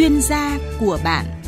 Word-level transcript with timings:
chuyên 0.00 0.20
gia 0.20 0.58
của 0.78 0.98
bạn. 1.04 1.39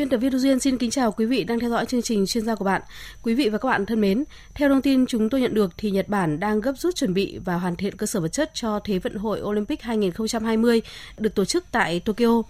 Biên 0.00 0.08
tập 0.08 0.16
viên 0.16 0.38
Duyên 0.38 0.60
xin 0.60 0.78
kính 0.78 0.90
chào 0.90 1.12
quý 1.12 1.26
vị 1.26 1.44
đang 1.44 1.60
theo 1.60 1.70
dõi 1.70 1.86
chương 1.86 2.02
trình 2.02 2.26
chuyên 2.26 2.44
gia 2.44 2.54
của 2.54 2.64
bạn. 2.64 2.82
Quý 3.22 3.34
vị 3.34 3.48
và 3.48 3.58
các 3.58 3.68
bạn 3.68 3.86
thân 3.86 4.00
mến, 4.00 4.24
theo 4.54 4.68
thông 4.68 4.82
tin 4.82 5.06
chúng 5.06 5.30
tôi 5.30 5.40
nhận 5.40 5.54
được 5.54 5.70
thì 5.76 5.90
Nhật 5.90 6.08
Bản 6.08 6.40
đang 6.40 6.60
gấp 6.60 6.72
rút 6.78 6.94
chuẩn 6.94 7.14
bị 7.14 7.38
và 7.44 7.54
hoàn 7.54 7.76
thiện 7.76 7.96
cơ 7.96 8.06
sở 8.06 8.20
vật 8.20 8.28
chất 8.28 8.50
cho 8.54 8.80
Thế 8.84 8.98
vận 8.98 9.14
hội 9.14 9.40
Olympic 9.42 9.82
2020 9.82 10.82
được 11.18 11.34
tổ 11.34 11.44
chức 11.44 11.64
tại 11.72 12.00
Tokyo. 12.00 12.42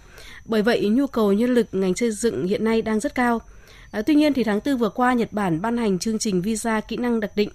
Bởi 0.45 0.61
vậy, 0.61 0.89
nhu 0.89 1.07
cầu 1.07 1.33
nhân 1.33 1.53
lực 1.53 1.67
ngành 1.71 1.95
xây 1.95 2.11
dựng 2.11 2.47
hiện 2.47 2.63
nay 2.63 2.81
đang 2.81 2.99
rất 2.99 3.15
cao. 3.15 3.41
À, 3.91 4.01
tuy 4.01 4.15
nhiên 4.15 4.33
thì 4.33 4.43
tháng 4.43 4.59
4 4.65 4.77
vừa 4.77 4.89
qua 4.89 5.13
Nhật 5.13 5.33
Bản 5.33 5.61
ban 5.61 5.77
hành 5.77 5.99
chương 5.99 6.19
trình 6.19 6.41
visa 6.41 6.81
kỹ 6.81 6.97
năng 6.97 7.19
đặc 7.19 7.31
định. 7.35 7.49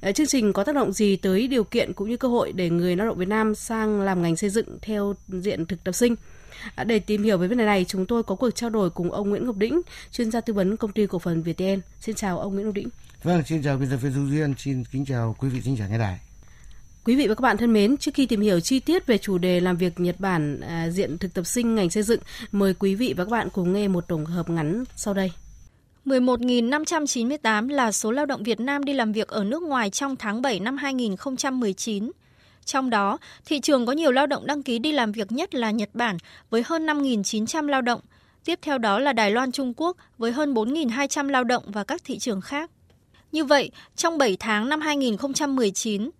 À, 0.00 0.12
chương 0.12 0.26
trình 0.26 0.52
có 0.52 0.64
tác 0.64 0.74
động 0.74 0.92
gì 0.92 1.16
tới 1.16 1.46
điều 1.46 1.64
kiện 1.64 1.92
cũng 1.92 2.10
như 2.10 2.16
cơ 2.16 2.28
hội 2.28 2.52
để 2.52 2.70
người 2.70 2.96
lao 2.96 3.06
động 3.06 3.18
Việt 3.18 3.28
Nam 3.28 3.54
sang 3.54 4.00
làm 4.00 4.22
ngành 4.22 4.36
xây 4.36 4.50
dựng 4.50 4.78
theo 4.82 5.14
diện 5.28 5.66
thực 5.66 5.84
tập 5.84 5.92
sinh? 5.92 6.16
À, 6.74 6.84
để 6.84 6.98
tìm 6.98 7.22
hiểu 7.22 7.38
về 7.38 7.48
vấn 7.48 7.58
đề 7.58 7.64
này, 7.64 7.84
chúng 7.88 8.06
tôi 8.06 8.22
có 8.22 8.34
cuộc 8.34 8.50
trao 8.50 8.70
đổi 8.70 8.90
cùng 8.90 9.12
ông 9.12 9.30
Nguyễn 9.30 9.46
Ngọc 9.46 9.56
Đĩnh, 9.56 9.80
chuyên 10.12 10.30
gia 10.30 10.40
tư 10.40 10.52
vấn 10.52 10.76
công 10.76 10.92
ty 10.92 11.06
cổ 11.06 11.18
phần 11.18 11.42
VTN. 11.42 11.80
Xin 12.00 12.14
chào 12.14 12.38
ông 12.38 12.54
Nguyễn 12.54 12.66
Ngọc 12.66 12.74
Đĩnh. 12.74 12.88
Vâng, 13.22 13.42
xin 13.46 13.62
chào 13.62 13.78
biên 13.78 13.90
tập 13.90 13.96
viên 13.96 14.12
Du 14.12 14.26
Duyên, 14.26 14.54
xin 14.58 14.84
kính 14.84 15.04
chào 15.04 15.36
quý 15.38 15.48
vị 15.48 15.60
thính 15.60 15.76
giả 15.76 15.88
nghe 15.88 15.98
đài. 15.98 16.18
Quý 17.04 17.16
vị 17.16 17.26
và 17.28 17.34
các 17.34 17.42
bạn 17.42 17.56
thân 17.56 17.72
mến, 17.72 17.96
trước 17.96 18.14
khi 18.14 18.26
tìm 18.26 18.40
hiểu 18.40 18.60
chi 18.60 18.80
tiết 18.80 19.06
về 19.06 19.18
chủ 19.18 19.38
đề 19.38 19.60
làm 19.60 19.76
việc 19.76 20.00
Nhật 20.00 20.20
Bản 20.20 20.60
à, 20.60 20.90
diện 20.90 21.18
thực 21.18 21.34
tập 21.34 21.46
sinh 21.46 21.74
ngành 21.74 21.90
xây 21.90 22.02
dựng, 22.02 22.20
mời 22.52 22.74
quý 22.74 22.94
vị 22.94 23.14
và 23.16 23.24
các 23.24 23.30
bạn 23.30 23.48
cùng 23.52 23.72
nghe 23.72 23.88
một 23.88 24.08
tổng 24.08 24.24
hợp 24.26 24.50
ngắn 24.50 24.84
sau 24.96 25.14
đây. 25.14 25.32
11.598 26.04 27.68
là 27.68 27.92
số 27.92 28.10
lao 28.10 28.26
động 28.26 28.42
Việt 28.42 28.60
Nam 28.60 28.84
đi 28.84 28.92
làm 28.92 29.12
việc 29.12 29.28
ở 29.28 29.44
nước 29.44 29.62
ngoài 29.62 29.90
trong 29.90 30.16
tháng 30.16 30.42
7 30.42 30.60
năm 30.60 30.76
2019. 30.76 32.10
Trong 32.64 32.90
đó, 32.90 33.18
thị 33.44 33.60
trường 33.60 33.86
có 33.86 33.92
nhiều 33.92 34.12
lao 34.12 34.26
động 34.26 34.46
đăng 34.46 34.62
ký 34.62 34.78
đi 34.78 34.92
làm 34.92 35.12
việc 35.12 35.32
nhất 35.32 35.54
là 35.54 35.70
Nhật 35.70 35.90
Bản 35.94 36.16
với 36.50 36.62
hơn 36.66 36.86
5.900 36.86 37.66
lao 37.66 37.82
động. 37.82 38.00
Tiếp 38.44 38.58
theo 38.62 38.78
đó 38.78 38.98
là 38.98 39.12
Đài 39.12 39.30
Loan 39.30 39.52
Trung 39.52 39.72
Quốc 39.76 39.96
với 40.18 40.32
hơn 40.32 40.54
4.200 40.54 41.28
lao 41.28 41.44
động 41.44 41.64
và 41.66 41.84
các 41.84 42.04
thị 42.04 42.18
trường 42.18 42.40
khác. 42.40 42.70
Như 43.32 43.44
vậy, 43.44 43.70
trong 43.96 44.18
7 44.18 44.36
tháng 44.40 44.68
năm 44.68 44.80
2019, 44.80 46.10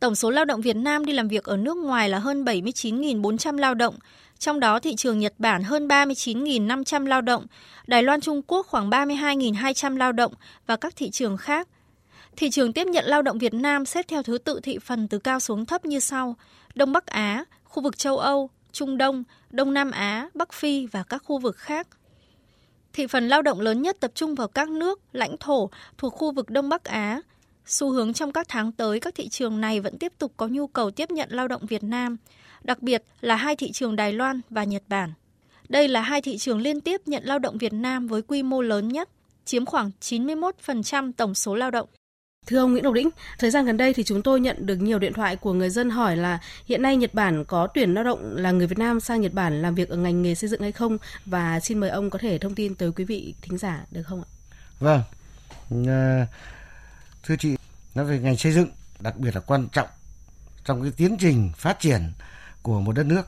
tổng 0.00 0.14
số 0.14 0.30
lao 0.30 0.44
động 0.44 0.60
Việt 0.60 0.76
Nam 0.76 1.04
đi 1.04 1.12
làm 1.12 1.28
việc 1.28 1.44
ở 1.44 1.56
nước 1.56 1.76
ngoài 1.76 2.08
là 2.08 2.18
hơn 2.18 2.44
79.400 2.44 3.56
lao 3.56 3.74
động, 3.74 3.94
trong 4.38 4.60
đó 4.60 4.80
thị 4.80 4.96
trường 4.96 5.18
Nhật 5.18 5.34
Bản 5.38 5.62
hơn 5.62 5.88
39.500 5.88 7.06
lao 7.06 7.20
động, 7.20 7.46
Đài 7.86 8.02
Loan 8.02 8.20
Trung 8.20 8.42
Quốc 8.46 8.66
khoảng 8.66 8.90
32.200 8.90 9.96
lao 9.96 10.12
động 10.12 10.32
và 10.66 10.76
các 10.76 10.96
thị 10.96 11.10
trường 11.10 11.36
khác. 11.36 11.68
Thị 12.36 12.50
trường 12.50 12.72
tiếp 12.72 12.86
nhận 12.86 13.04
lao 13.04 13.22
động 13.22 13.38
Việt 13.38 13.54
Nam 13.54 13.84
xếp 13.86 14.04
theo 14.08 14.22
thứ 14.22 14.38
tự 14.38 14.60
thị 14.62 14.78
phần 14.78 15.08
từ 15.08 15.18
cao 15.18 15.40
xuống 15.40 15.66
thấp 15.66 15.84
như 15.84 16.00
sau: 16.00 16.36
Đông 16.74 16.92
Bắc 16.92 17.06
Á, 17.06 17.44
khu 17.64 17.82
vực 17.82 17.98
châu 17.98 18.18
Âu, 18.18 18.50
Trung 18.72 18.98
Đông, 18.98 19.24
Đông 19.50 19.74
Nam 19.74 19.90
Á, 19.90 20.28
Bắc 20.34 20.52
Phi 20.52 20.86
và 20.86 21.02
các 21.02 21.22
khu 21.24 21.38
vực 21.38 21.56
khác. 21.56 21.88
Thị 22.92 23.06
phần 23.06 23.28
lao 23.28 23.42
động 23.42 23.60
lớn 23.60 23.82
nhất 23.82 23.96
tập 24.00 24.10
trung 24.14 24.34
vào 24.34 24.48
các 24.48 24.68
nước, 24.68 25.00
lãnh 25.12 25.36
thổ 25.40 25.70
thuộc 25.98 26.14
khu 26.14 26.32
vực 26.32 26.50
Đông 26.50 26.68
Bắc 26.68 26.84
Á. 26.84 27.20
Xu 27.66 27.90
hướng 27.90 28.12
trong 28.12 28.32
các 28.32 28.46
tháng 28.48 28.72
tới, 28.72 29.00
các 29.00 29.14
thị 29.14 29.28
trường 29.28 29.60
này 29.60 29.80
vẫn 29.80 29.98
tiếp 29.98 30.12
tục 30.18 30.32
có 30.36 30.46
nhu 30.46 30.66
cầu 30.66 30.90
tiếp 30.90 31.10
nhận 31.10 31.28
lao 31.32 31.48
động 31.48 31.66
Việt 31.66 31.84
Nam, 31.84 32.16
đặc 32.62 32.82
biệt 32.82 33.02
là 33.20 33.36
hai 33.36 33.56
thị 33.56 33.72
trường 33.72 33.96
Đài 33.96 34.12
Loan 34.12 34.40
và 34.50 34.64
Nhật 34.64 34.82
Bản. 34.88 35.12
Đây 35.68 35.88
là 35.88 36.00
hai 36.00 36.22
thị 36.22 36.38
trường 36.38 36.60
liên 36.60 36.80
tiếp 36.80 37.00
nhận 37.06 37.24
lao 37.24 37.38
động 37.38 37.58
Việt 37.58 37.72
Nam 37.72 38.06
với 38.06 38.22
quy 38.22 38.42
mô 38.42 38.62
lớn 38.62 38.88
nhất, 38.88 39.08
chiếm 39.44 39.64
khoảng 39.64 39.90
91% 40.00 41.12
tổng 41.16 41.34
số 41.34 41.54
lao 41.54 41.70
động. 41.70 41.88
Thưa 42.48 42.58
ông 42.58 42.72
Nguyễn 42.72 42.84
Ngọc 42.84 42.94
Đĩnh, 42.94 43.10
thời 43.38 43.50
gian 43.50 43.64
gần 43.64 43.76
đây 43.76 43.94
thì 43.94 44.04
chúng 44.04 44.22
tôi 44.22 44.40
nhận 44.40 44.66
được 44.66 44.76
nhiều 44.76 44.98
điện 44.98 45.12
thoại 45.12 45.36
của 45.36 45.52
người 45.52 45.70
dân 45.70 45.90
hỏi 45.90 46.16
là 46.16 46.38
hiện 46.66 46.82
nay 46.82 46.96
Nhật 46.96 47.14
Bản 47.14 47.44
có 47.44 47.66
tuyển 47.66 47.94
lao 47.94 48.04
động 48.04 48.36
là 48.36 48.50
người 48.50 48.66
Việt 48.66 48.78
Nam 48.78 49.00
sang 49.00 49.20
Nhật 49.20 49.32
Bản 49.32 49.62
làm 49.62 49.74
việc 49.74 49.88
ở 49.88 49.96
ngành 49.96 50.22
nghề 50.22 50.34
xây 50.34 50.50
dựng 50.50 50.60
hay 50.60 50.72
không 50.72 50.98
và 51.26 51.60
xin 51.60 51.78
mời 51.78 51.90
ông 51.90 52.10
có 52.10 52.18
thể 52.18 52.38
thông 52.38 52.54
tin 52.54 52.74
tới 52.74 52.92
quý 52.92 53.04
vị 53.04 53.34
thính 53.42 53.58
giả 53.58 53.84
được 53.90 54.02
không 54.02 54.22
ạ? 54.22 54.28
Vâng, 54.80 55.02
ờ, 55.86 56.26
thưa 57.22 57.36
chị, 57.38 57.56
nói 57.94 58.04
về 58.04 58.18
ngành 58.18 58.36
xây 58.36 58.52
dựng 58.52 58.68
đặc 59.00 59.16
biệt 59.16 59.34
là 59.34 59.40
quan 59.40 59.68
trọng 59.72 59.88
trong 60.64 60.82
cái 60.82 60.92
tiến 60.96 61.16
trình 61.20 61.50
phát 61.56 61.80
triển 61.80 62.12
của 62.62 62.80
một 62.80 62.92
đất 62.92 63.06
nước 63.06 63.22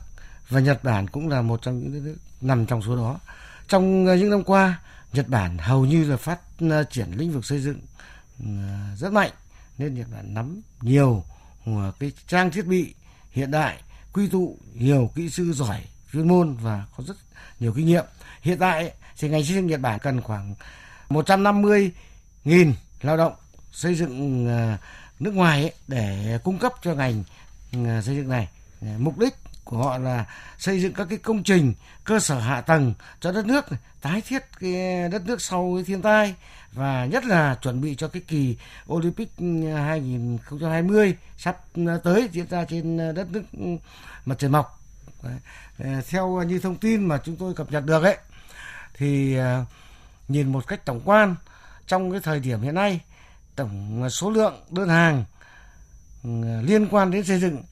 và 0.49 0.59
Nhật 0.59 0.83
Bản 0.83 1.07
cũng 1.07 1.29
là 1.29 1.41
một 1.41 1.61
trong 1.61 1.79
những 1.79 1.93
đất 1.93 1.99
nước 2.03 2.17
nằm 2.41 2.65
trong 2.65 2.81
số 2.81 2.95
đó. 2.95 3.19
Trong 3.67 4.05
ờ, 4.05 4.15
những 4.15 4.29
năm 4.29 4.43
qua, 4.43 4.79
Nhật 5.13 5.27
Bản 5.27 5.57
hầu 5.57 5.85
như 5.85 6.03
là 6.05 6.17
phát 6.17 6.39
ờ, 6.59 6.83
triển 6.83 7.07
lĩnh 7.17 7.31
vực 7.31 7.45
xây 7.45 7.59
dựng 7.59 7.79
Ờ, 8.43 8.95
rất 8.95 9.13
mạnh. 9.13 9.31
Nên 9.77 9.95
Nhật 9.95 10.07
Bản 10.11 10.33
nắm 10.33 10.61
nhiều 10.81 11.23
ờ, 11.65 11.91
cái 11.99 12.11
trang 12.27 12.51
thiết 12.51 12.65
bị 12.65 12.93
hiện 13.31 13.51
đại, 13.51 13.79
quy 14.13 14.27
tụ 14.27 14.57
nhiều 14.73 15.11
kỹ 15.15 15.29
sư 15.29 15.53
giỏi, 15.53 15.81
chuyên 16.13 16.27
môn 16.27 16.55
và 16.55 16.85
có 16.97 17.03
rất 17.07 17.15
nhiều 17.59 17.73
kinh 17.73 17.85
nghiệm. 17.85 18.05
Hiện 18.41 18.57
tại 18.59 18.93
thì 19.17 19.29
ngành 19.29 19.43
xây 19.43 19.55
dựng 19.55 19.67
Nhật 19.67 19.81
Bản 19.81 19.99
cần 19.99 20.21
khoảng 20.21 20.55
150 21.09 21.91
nghìn 22.45 22.73
lao 23.01 23.17
động 23.17 23.33
xây 23.71 23.95
dựng 23.95 24.47
ờ, 24.47 24.77
nước 25.19 25.33
ngoài 25.33 25.73
để 25.87 26.39
cung 26.43 26.57
cấp 26.57 26.73
cho 26.81 26.93
ngành 26.93 27.23
xây 27.73 28.15
dựng 28.15 28.29
này. 28.29 28.47
Mục 28.81 29.17
đích 29.17 29.35
của 29.71 29.77
họ 29.77 29.97
là 29.97 30.25
xây 30.57 30.81
dựng 30.81 30.93
các 30.93 31.07
cái 31.09 31.17
công 31.17 31.43
trình, 31.43 31.73
cơ 32.03 32.19
sở 32.19 32.39
hạ 32.39 32.61
tầng 32.61 32.93
cho 33.19 33.31
đất 33.31 33.45
nước 33.45 33.65
tái 34.01 34.21
thiết 34.21 34.43
cái 34.59 34.73
đất 35.09 35.21
nước 35.25 35.41
sau 35.41 35.71
cái 35.75 35.83
thiên 35.83 36.01
tai 36.01 36.35
và 36.71 37.05
nhất 37.05 37.25
là 37.25 37.55
chuẩn 37.61 37.81
bị 37.81 37.95
cho 37.95 38.07
cái 38.07 38.21
kỳ 38.27 38.57
Olympic 38.93 39.37
ừ, 39.37 39.73
2020 39.73 41.15
sắp 41.37 41.57
ừ, 41.75 41.81
tới 42.03 42.29
diễn 42.31 42.47
ra 42.49 42.65
trên 42.65 42.97
đất 43.15 43.27
nước 43.31 43.43
ừ, 43.53 43.65
mặt 44.25 44.35
trời 44.39 44.49
mọc. 44.49 44.79
Đấy. 45.23 45.35
Ờ, 45.79 46.01
theo 46.09 46.43
như 46.47 46.59
thông 46.59 46.75
tin 46.75 47.05
mà 47.05 47.19
chúng 47.25 47.35
tôi 47.35 47.53
cập 47.53 47.71
nhật 47.71 47.85
được 47.85 48.03
ấy, 48.03 48.17
thì 48.93 49.35
ờ, 49.35 49.65
nhìn 50.27 50.51
một 50.51 50.67
cách 50.67 50.85
tổng 50.85 51.01
quan, 51.05 51.35
trong 51.87 52.11
cái 52.11 52.19
thời 52.23 52.39
điểm 52.39 52.61
hiện 52.61 52.75
nay, 52.75 52.99
tổng 53.55 54.09
số 54.09 54.29
lượng 54.29 54.53
đơn 54.69 54.89
hàng 54.89 55.23
liên 56.63 56.87
quan 56.87 57.11
đến 57.11 57.23
xây 57.23 57.39
dựng 57.39 57.63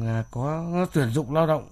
ờ, 0.00 0.24
có 0.30 0.86
tuyển 0.92 1.10
dụng 1.10 1.34
lao 1.34 1.46
động 1.46 1.68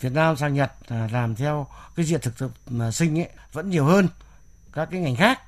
Việt 0.00 0.12
Nam 0.12 0.36
sang 0.36 0.54
Nhật 0.54 0.72
ờ, 0.88 1.08
làm 1.12 1.34
theo 1.34 1.66
cái 1.96 2.06
diện 2.06 2.20
thực 2.20 2.38
tập 2.38 2.50
ờ, 2.78 2.90
sinh 2.90 3.18
ấy 3.18 3.28
vẫn 3.52 3.70
nhiều 3.70 3.84
hơn 3.84 4.08
các 4.72 4.88
cái 4.90 5.00
ngành 5.00 5.16
khác 5.16 5.40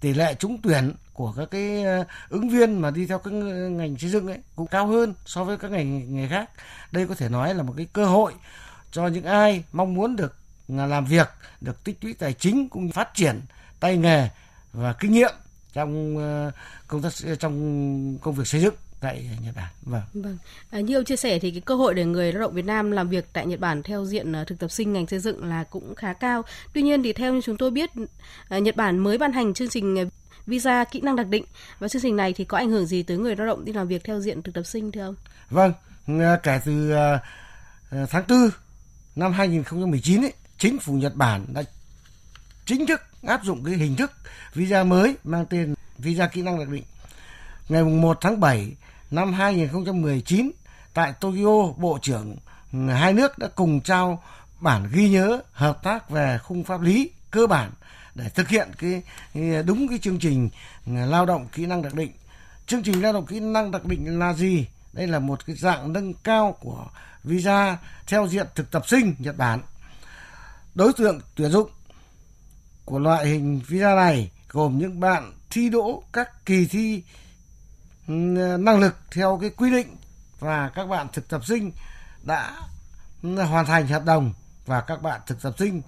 tỷ 0.00 0.14
lệ 0.14 0.34
trúng 0.34 0.58
tuyển 0.62 0.92
của 1.12 1.32
các 1.36 1.50
cái 1.50 1.84
ờ, 1.84 2.04
ứng 2.28 2.48
viên 2.48 2.80
mà 2.80 2.90
đi 2.90 3.06
theo 3.06 3.18
các 3.18 3.32
ngành 3.32 3.98
xây 3.98 4.10
dựng 4.10 4.26
ấy 4.26 4.38
cũng 4.56 4.66
cao 4.66 4.86
hơn 4.86 5.14
so 5.26 5.44
với 5.44 5.56
các 5.56 5.70
ngành 5.70 6.14
nghề 6.14 6.28
khác. 6.28 6.50
Đây 6.92 7.06
có 7.06 7.14
thể 7.14 7.28
nói 7.28 7.54
là 7.54 7.62
một 7.62 7.74
cái 7.76 7.86
cơ 7.92 8.04
hội 8.04 8.32
cho 8.92 9.06
những 9.06 9.24
ai 9.24 9.64
mong 9.72 9.94
muốn 9.94 10.16
được 10.16 10.36
làm 10.68 11.04
việc, 11.04 11.28
được 11.60 11.84
tích 11.84 12.04
lũy 12.04 12.14
tài 12.14 12.32
chính 12.32 12.68
cũng 12.68 12.86
như 12.86 12.92
phát 12.92 13.14
triển 13.14 13.40
tay 13.80 13.96
nghề 13.96 14.28
và 14.72 14.92
kinh 14.92 15.12
nghiệm 15.12 15.32
trong 15.72 16.16
công 16.86 17.02
tác 17.02 17.12
trong 17.40 18.18
công 18.18 18.34
việc 18.34 18.46
xây 18.46 18.60
dựng 18.60 18.74
tại 19.00 19.30
Nhật 19.44 19.54
Bản. 19.56 19.68
Vâng. 19.82 20.02
Vâng. 20.14 20.38
À, 20.70 20.80
như 20.80 20.96
ông 20.96 21.04
chia 21.04 21.16
sẻ 21.16 21.38
thì 21.38 21.50
cái 21.50 21.60
cơ 21.60 21.74
hội 21.74 21.94
để 21.94 22.04
người 22.04 22.32
lao 22.32 22.40
động 22.40 22.54
Việt 22.54 22.64
Nam 22.64 22.90
làm 22.90 23.08
việc 23.08 23.24
tại 23.32 23.46
Nhật 23.46 23.60
Bản 23.60 23.82
theo 23.82 24.04
diện 24.04 24.32
uh, 24.40 24.46
thực 24.46 24.58
tập 24.58 24.68
sinh 24.70 24.92
ngành 24.92 25.06
xây 25.06 25.18
dựng 25.18 25.44
là 25.44 25.64
cũng 25.64 25.94
khá 25.94 26.12
cao. 26.12 26.42
Tuy 26.72 26.82
nhiên 26.82 27.02
thì 27.02 27.12
theo 27.12 27.34
như 27.34 27.40
chúng 27.44 27.56
tôi 27.56 27.70
biết, 27.70 27.90
uh, 28.00 28.62
Nhật 28.62 28.76
Bản 28.76 28.98
mới 28.98 29.18
ban 29.18 29.32
hành 29.32 29.54
chương 29.54 29.68
trình 29.68 29.94
uh, 30.02 30.08
visa 30.46 30.84
kỹ 30.84 31.00
năng 31.00 31.16
đặc 31.16 31.26
định 31.26 31.44
và 31.78 31.88
chương 31.88 32.02
trình 32.02 32.16
này 32.16 32.32
thì 32.32 32.44
có 32.44 32.58
ảnh 32.58 32.70
hưởng 32.70 32.86
gì 32.86 33.02
tới 33.02 33.18
người 33.18 33.36
lao 33.36 33.46
động 33.46 33.64
đi 33.64 33.72
làm 33.72 33.88
việc 33.88 34.04
theo 34.04 34.20
diện 34.20 34.42
thực 34.42 34.54
tập 34.54 34.62
sinh 34.62 34.92
thưa 34.92 35.00
ông? 35.00 35.14
Vâng, 35.50 35.72
kể 36.42 36.60
từ 36.64 36.92
tháng 38.10 38.24
4 38.28 38.50
năm 39.16 39.32
2019 39.32 40.22
ấy, 40.22 40.32
chính 40.58 40.78
phủ 40.78 40.92
Nhật 40.92 41.14
Bản 41.14 41.46
đã 41.52 41.62
chính 42.66 42.86
thức 42.86 43.00
áp 43.26 43.44
dụng 43.44 43.64
cái 43.64 43.74
hình 43.74 43.96
thức 43.96 44.12
visa 44.54 44.84
mới 44.84 45.16
mang 45.24 45.46
tên 45.46 45.74
visa 45.98 46.26
kỹ 46.26 46.42
năng 46.42 46.58
đặc 46.58 46.68
định. 46.68 46.84
Ngày 47.68 47.84
1 47.84 48.18
tháng 48.20 48.40
7 48.40 48.72
năm 49.10 49.32
2019 49.32 50.50
tại 50.94 51.12
Tokyo, 51.20 51.72
Bộ 51.76 51.98
trưởng 52.02 52.36
hai 52.88 53.12
nước 53.12 53.38
đã 53.38 53.48
cùng 53.54 53.80
trao 53.80 54.22
bản 54.60 54.88
ghi 54.92 55.08
nhớ 55.08 55.40
hợp 55.52 55.82
tác 55.82 56.10
về 56.10 56.38
khung 56.42 56.64
pháp 56.64 56.80
lý 56.80 57.10
cơ 57.30 57.46
bản 57.46 57.70
để 58.14 58.28
thực 58.28 58.48
hiện 58.48 58.68
cái, 58.78 59.02
đúng 59.62 59.88
cái 59.88 59.98
chương 59.98 60.18
trình 60.18 60.50
ừ, 60.86 60.92
lao 60.92 61.26
động 61.26 61.46
kỹ 61.52 61.66
năng 61.66 61.82
đặc 61.82 61.94
định. 61.94 62.12
Chương 62.66 62.82
trình 62.82 63.02
lao 63.02 63.12
động 63.12 63.26
kỹ 63.26 63.40
năng 63.40 63.70
đặc 63.70 63.84
định 63.84 64.18
là 64.18 64.32
gì? 64.32 64.66
Đây 64.92 65.06
là 65.06 65.18
một 65.18 65.46
cái 65.46 65.56
dạng 65.56 65.92
nâng 65.92 66.14
cao 66.14 66.56
của 66.60 66.86
visa 67.24 67.78
theo 68.06 68.28
diện 68.28 68.46
thực 68.54 68.70
tập 68.70 68.88
sinh 68.88 69.14
Nhật 69.18 69.36
Bản. 69.36 69.60
Đối 70.74 70.92
tượng 70.92 71.20
tuyển 71.34 71.50
dụng 71.50 71.70
của 72.84 72.98
loại 72.98 73.26
hình 73.26 73.60
visa 73.68 73.94
này 73.94 74.30
gồm 74.48 74.78
những 74.78 75.00
bạn 75.00 75.32
thi 75.50 75.68
đỗ 75.68 76.02
các 76.12 76.46
kỳ 76.46 76.66
thi 76.66 77.02
năng 78.58 78.80
lực 78.80 78.96
theo 79.10 79.38
cái 79.40 79.50
quy 79.50 79.70
định 79.70 79.96
và 80.38 80.70
các 80.74 80.86
bạn 80.86 81.06
thực 81.12 81.28
tập 81.28 81.46
sinh 81.46 81.72
đã 82.22 82.52
hoàn 83.24 83.66
thành 83.66 83.86
hợp 83.86 84.04
đồng 84.04 84.32
và 84.66 84.80
các 84.80 85.02
bạn 85.02 85.20
thực 85.26 85.42
tập 85.42 85.54
sinh 85.58 85.82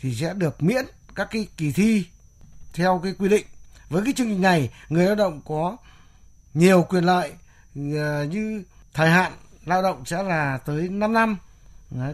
thì 0.00 0.14
sẽ 0.14 0.34
được 0.34 0.62
miễn 0.62 0.84
các 1.14 1.28
cái 1.30 1.46
kỳ 1.56 1.72
thi 1.72 2.06
theo 2.72 3.00
cái 3.04 3.14
quy 3.18 3.28
định. 3.28 3.46
Với 3.88 4.02
cái 4.04 4.12
chương 4.16 4.28
trình 4.28 4.42
này, 4.42 4.70
người 4.88 5.06
lao 5.06 5.14
động 5.14 5.40
có 5.46 5.76
nhiều 6.54 6.82
quyền 6.82 7.04
lợi 7.04 7.32
ờ, 7.74 8.24
như 8.24 8.64
thời 8.94 9.10
hạn 9.10 9.32
lao 9.64 9.82
động 9.82 10.04
sẽ 10.04 10.22
là 10.22 10.58
tới 10.58 10.88
5 10.88 11.12
năm, 11.12 11.36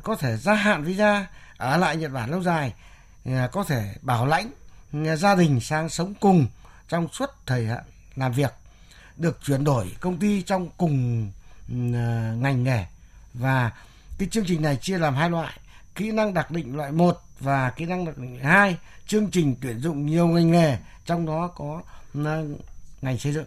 có 0.02 0.16
thể 0.16 0.36
gia 0.36 0.54
hạn 0.54 0.84
visa, 0.84 1.26
ở 1.56 1.76
lại 1.76 1.96
Nhật 1.96 2.12
Bản 2.12 2.30
lâu 2.30 2.42
dài, 2.42 2.74
ờ, 3.24 3.48
có 3.52 3.64
thể 3.64 3.94
bảo 4.02 4.26
lãnh 4.26 4.50
gia 5.16 5.34
đình 5.34 5.60
sang 5.60 5.88
sống 5.88 6.14
cùng 6.20 6.46
trong 6.88 7.08
suốt 7.12 7.30
thời 7.46 7.66
hạn 7.66 7.84
làm 8.16 8.32
việc, 8.32 8.52
được 9.16 9.38
chuyển 9.44 9.64
đổi 9.64 9.96
công 10.00 10.16
ty 10.16 10.42
trong 10.42 10.68
cùng 10.76 11.30
ừ, 11.68 11.94
à, 11.94 12.34
ngành 12.38 12.64
nghề. 12.64 12.84
Và 13.34 13.70
cái 14.18 14.28
chương 14.28 14.44
trình 14.46 14.62
này 14.62 14.76
chia 14.76 14.98
làm 14.98 15.14
hai 15.14 15.30
loại, 15.30 15.58
kỹ 15.94 16.12
năng 16.12 16.34
đặc 16.34 16.50
định 16.50 16.76
loại 16.76 16.92
1 16.92 17.22
và 17.40 17.70
kỹ 17.70 17.84
năng 17.84 18.04
đặc 18.04 18.18
định 18.18 18.38
hai. 18.42 18.78
Chương 19.06 19.30
trình 19.30 19.56
tuyển 19.60 19.80
dụng 19.80 20.06
nhiều 20.06 20.26
ngành 20.26 20.50
nghề, 20.50 20.78
trong 21.06 21.26
đó 21.26 21.50
có 21.56 21.82
ừ, 22.14 22.56
ngành 23.02 23.18
xây 23.18 23.32
dựng. 23.32 23.46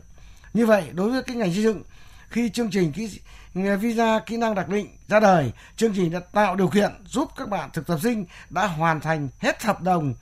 Như 0.54 0.66
vậy, 0.66 0.90
đối 0.94 1.12
với 1.12 1.24
cái 1.24 1.36
ngành 1.36 1.54
xây 1.54 1.64
dựng, 1.64 1.84
khi 2.30 2.50
chương 2.50 2.70
trình 2.70 2.92
kỹ 2.92 3.20
visa 3.54 4.20
kỹ 4.26 4.38
năng 4.38 4.56
đặc 4.56 4.70
định 4.70 4.88
ra 5.08 5.20
đời, 5.20 5.52
chương 5.78 5.94
trình 5.96 6.12
đã 6.12 6.20
tạo 6.20 6.56
điều 6.56 6.68
kiện 6.68 6.92
giúp 7.06 7.32
các 7.38 7.50
bạn 7.50 7.70
thực 7.74 7.88
tập 7.88 8.00
sinh 8.04 8.26
đã 8.50 8.68
hoàn 8.68 9.00
thành 9.00 9.30
hết 9.40 9.64
hợp 9.64 9.82
đồng 9.82 10.14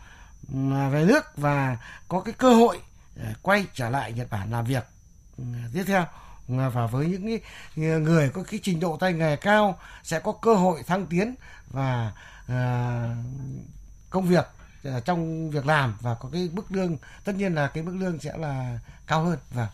ừ, 0.53 0.59
về 0.91 1.05
nước 1.05 1.37
và 1.37 1.77
có 2.07 2.21
cái 2.21 2.33
cơ 2.33 2.53
hội 2.53 2.79
ờ, 3.19 3.25
quay 3.41 3.65
trở 3.73 3.89
lại 3.89 4.13
Nhật 4.13 4.27
Bản 4.31 4.51
làm 4.51 4.65
việc 4.65 4.83
tiếp 5.73 5.83
theo 5.87 6.05
và 6.47 6.87
với 6.87 7.07
những 7.07 8.03
người 8.03 8.29
có 8.29 8.43
cái 8.43 8.59
trình 8.63 8.79
độ 8.79 8.97
tay 8.97 9.13
nghề 9.13 9.35
cao 9.35 9.79
sẽ 10.03 10.19
có 10.19 10.31
cơ 10.31 10.53
hội 10.53 10.83
thăng 10.83 11.05
tiến 11.05 11.35
và 11.67 12.11
à, 12.47 13.15
công 14.09 14.25
việc 14.25 14.45
à, 14.83 14.99
trong 14.99 15.49
việc 15.51 15.65
làm 15.65 15.93
và 16.01 16.15
có 16.19 16.29
cái 16.31 16.49
mức 16.53 16.71
lương 16.71 16.97
tất 17.23 17.35
nhiên 17.35 17.55
là 17.55 17.67
cái 17.67 17.83
mức 17.83 17.93
lương 17.99 18.19
sẽ 18.19 18.37
là 18.37 18.79
cao 19.07 19.23
hơn. 19.23 19.37
Và 19.53 19.67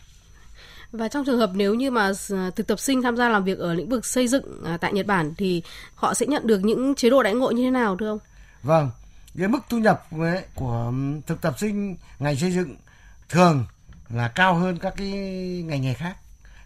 và 0.92 1.08
trong 1.08 1.26
trường 1.26 1.40
hợp 1.40 1.52
nếu 1.54 1.74
như 1.74 1.92
mà 1.92 2.12
thực 2.56 2.68
tập 2.68 2.80
sinh 2.80 3.02
tham 3.02 3.18
gia 3.18 3.30
làm 3.30 3.44
việc 3.44 3.58
ở 3.58 3.74
lĩnh 3.74 3.90
vực 3.90 4.06
xây 4.06 4.28
dựng 4.28 4.64
à, 4.66 4.78
tại 4.78 4.94
Nhật 4.94 5.06
Bản 5.06 5.34
thì 5.38 5.64
họ 5.96 6.14
sẽ 6.14 6.26
nhận 6.26 6.48
được 6.48 6.60
những 6.64 6.96
chế 6.96 7.10
độ 7.10 7.24
đãi 7.24 7.34
ngộ 7.34 7.52
như 7.52 7.64
thế 7.64 7.72
nào 7.72 7.98
thưa 8.00 8.10
ông? 8.10 8.20
Vâng, 8.64 8.90
cái 9.38 9.48
mức 9.48 9.60
thu 9.70 9.78
nhập 9.78 10.08
của 10.56 10.94
thực 11.28 11.42
tập 11.42 11.56
sinh 11.60 11.98
ngành 12.20 12.36
xây 12.36 12.52
dựng 12.52 12.76
thường 13.30 13.66
là 14.14 14.28
cao 14.28 14.56
hơn 14.56 14.78
các 14.80 14.94
cái 14.98 15.08
ngành 15.66 15.82
nghề 15.82 15.94
khác. 15.94 16.18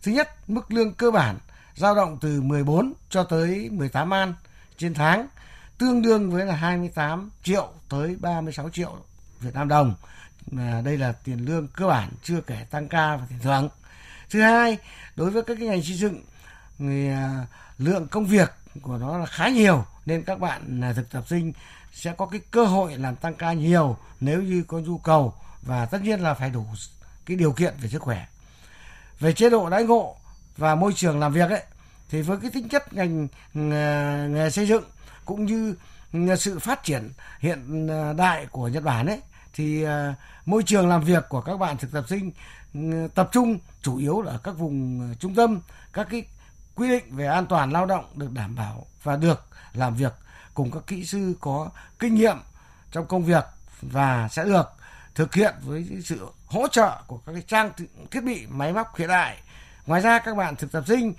Thứ 0.04 0.12
nhất, 0.12 0.50
mức 0.50 0.72
lương 0.72 0.94
cơ 0.94 1.12
bản 1.12 1.38
dao 1.76 1.96
động 1.96 2.18
từ 2.22 2.42
14 2.42 2.94
cho 3.10 3.24
tới 3.24 3.70
18 3.72 4.14
an 4.14 4.34
trên 4.78 4.94
tháng, 4.94 5.28
tương 5.78 6.02
đương 6.02 6.32
với 6.32 6.46
là 6.46 6.56
28 6.56 7.30
triệu 7.44 7.70
tới 7.90 8.16
36 8.20 8.70
triệu 8.70 8.98
Việt 9.40 9.54
Nam 9.54 9.68
đồng. 9.68 9.96
À, 10.58 10.82
đây 10.86 10.98
là 10.98 11.12
tiền 11.12 11.46
lương 11.46 11.68
cơ 11.68 11.88
bản 11.88 12.10
chưa 12.24 12.42
kể 12.42 12.58
tăng 12.70 12.88
ca 12.88 13.16
và 13.16 13.26
tiền 13.30 13.40
thưởng. 13.40 13.70
Thứ 14.30 14.42
hai, 14.42 14.78
đối 15.16 15.32
với 15.32 15.44
các 15.44 15.58
cái 15.60 15.68
ngành 15.68 15.84
xây 15.84 15.96
dựng 15.96 16.22
thì 16.80 17.08
à, 17.08 17.46
lượng 17.78 18.08
công 18.08 18.26
việc 18.26 18.54
của 18.82 18.98
nó 18.98 19.18
là 19.18 19.26
khá 19.26 19.50
nhiều 19.50 19.86
nên 20.06 20.24
các 20.24 20.40
bạn 20.40 20.82
là 20.82 20.94
thực 20.94 21.12
tập 21.12 21.24
sinh 21.28 21.54
sẽ 21.94 22.14
có 22.18 22.26
cái 22.26 22.42
cơ 22.52 22.66
hội 22.66 22.98
làm 22.98 23.16
tăng 23.16 23.34
ca 23.34 23.54
nhiều 23.54 23.98
nếu 24.20 24.42
như 24.42 24.64
có 24.68 24.80
nhu 24.80 24.98
cầu 24.98 25.34
và 25.62 25.86
tất 25.86 26.02
nhiên 26.02 26.20
là 26.20 26.34
phải 26.34 26.50
đủ 26.50 26.66
cái 27.26 27.38
điều 27.38 27.52
kiện 27.52 27.74
về 27.82 27.90
sức 27.90 28.02
khỏe. 28.02 28.26
Về 29.20 29.34
chế 29.34 29.50
độ 29.50 29.70
đãi 29.70 29.84
ngộ 29.84 30.16
và 30.58 30.76
môi 30.76 30.94
trường 30.94 31.20
làm 31.20 31.34
việc 31.34 31.50
ấy, 31.50 31.64
thì 32.10 32.22
với 32.22 32.38
cái 32.42 32.52
tính 32.52 32.70
chất 32.70 32.94
ngành, 32.94 33.28
nghề 34.34 34.50
xây 34.50 34.68
dựng 34.68 34.84
cũng 35.26 35.46
như 35.46 35.76
sự 36.38 36.60
phát 36.60 36.84
triển 36.84 37.10
hiện 37.40 37.88
à, 37.88 38.14
đại 38.14 38.46
của 38.46 38.68
Nhật 38.68 38.84
Bản 38.84 39.06
ấy, 39.06 39.22
thì 39.54 39.84
à, 39.84 40.16
môi 40.46 40.64
trường 40.64 40.90
làm 40.90 41.04
việc 41.04 41.24
của 41.30 41.42
các 41.42 41.58
bạn 41.58 41.78
thực 41.78 41.92
tập 41.92 42.06
sinh 42.10 42.32
ừ, 42.74 43.08
tập 43.16 43.30
trung 43.32 43.60
chủ 43.82 43.98
yếu 43.98 44.22
là 44.22 44.32
ở 44.32 44.38
các 44.44 44.52
vùng 44.52 45.02
trung 45.20 45.36
tâm, 45.36 45.62
các 45.94 46.08
cái 46.10 46.26
quy 46.76 46.90
định 46.90 47.16
về 47.16 47.28
an 47.28 47.46
toàn 47.46 47.72
lao 47.72 47.86
động 47.86 48.06
được 48.16 48.32
đảm 48.32 48.56
bảo 48.56 48.86
và 49.04 49.16
được 49.16 49.46
làm 49.74 49.96
việc 49.96 50.14
cùng 50.54 50.72
các 50.72 50.84
kỹ 50.88 51.06
sư 51.06 51.34
có 51.40 51.70
kinh 52.00 52.16
nghiệm 52.16 52.38
trong 52.92 53.06
công 53.06 53.24
việc 53.24 53.44
và 53.82 54.28
sẽ 54.32 54.44
được 54.44 54.75
thực 55.16 55.34
hiện 55.34 55.54
với 55.62 55.88
sự 56.06 56.28
hỗ 56.46 56.68
trợ 56.68 57.02
của 57.08 57.18
các 57.18 57.34
cái 57.34 57.42
trang 57.48 57.72
thiết 58.12 58.22
bị 58.22 58.46
máy 58.50 58.74
móc 58.74 58.98
hiện 58.98 59.08
đại. 59.08 59.38
Ngoài 59.86 60.02
ra 60.02 60.20
các 60.20 60.36
bạn 60.36 60.56
thực 60.56 60.72
tập 60.72 60.84
sinh 60.88 61.14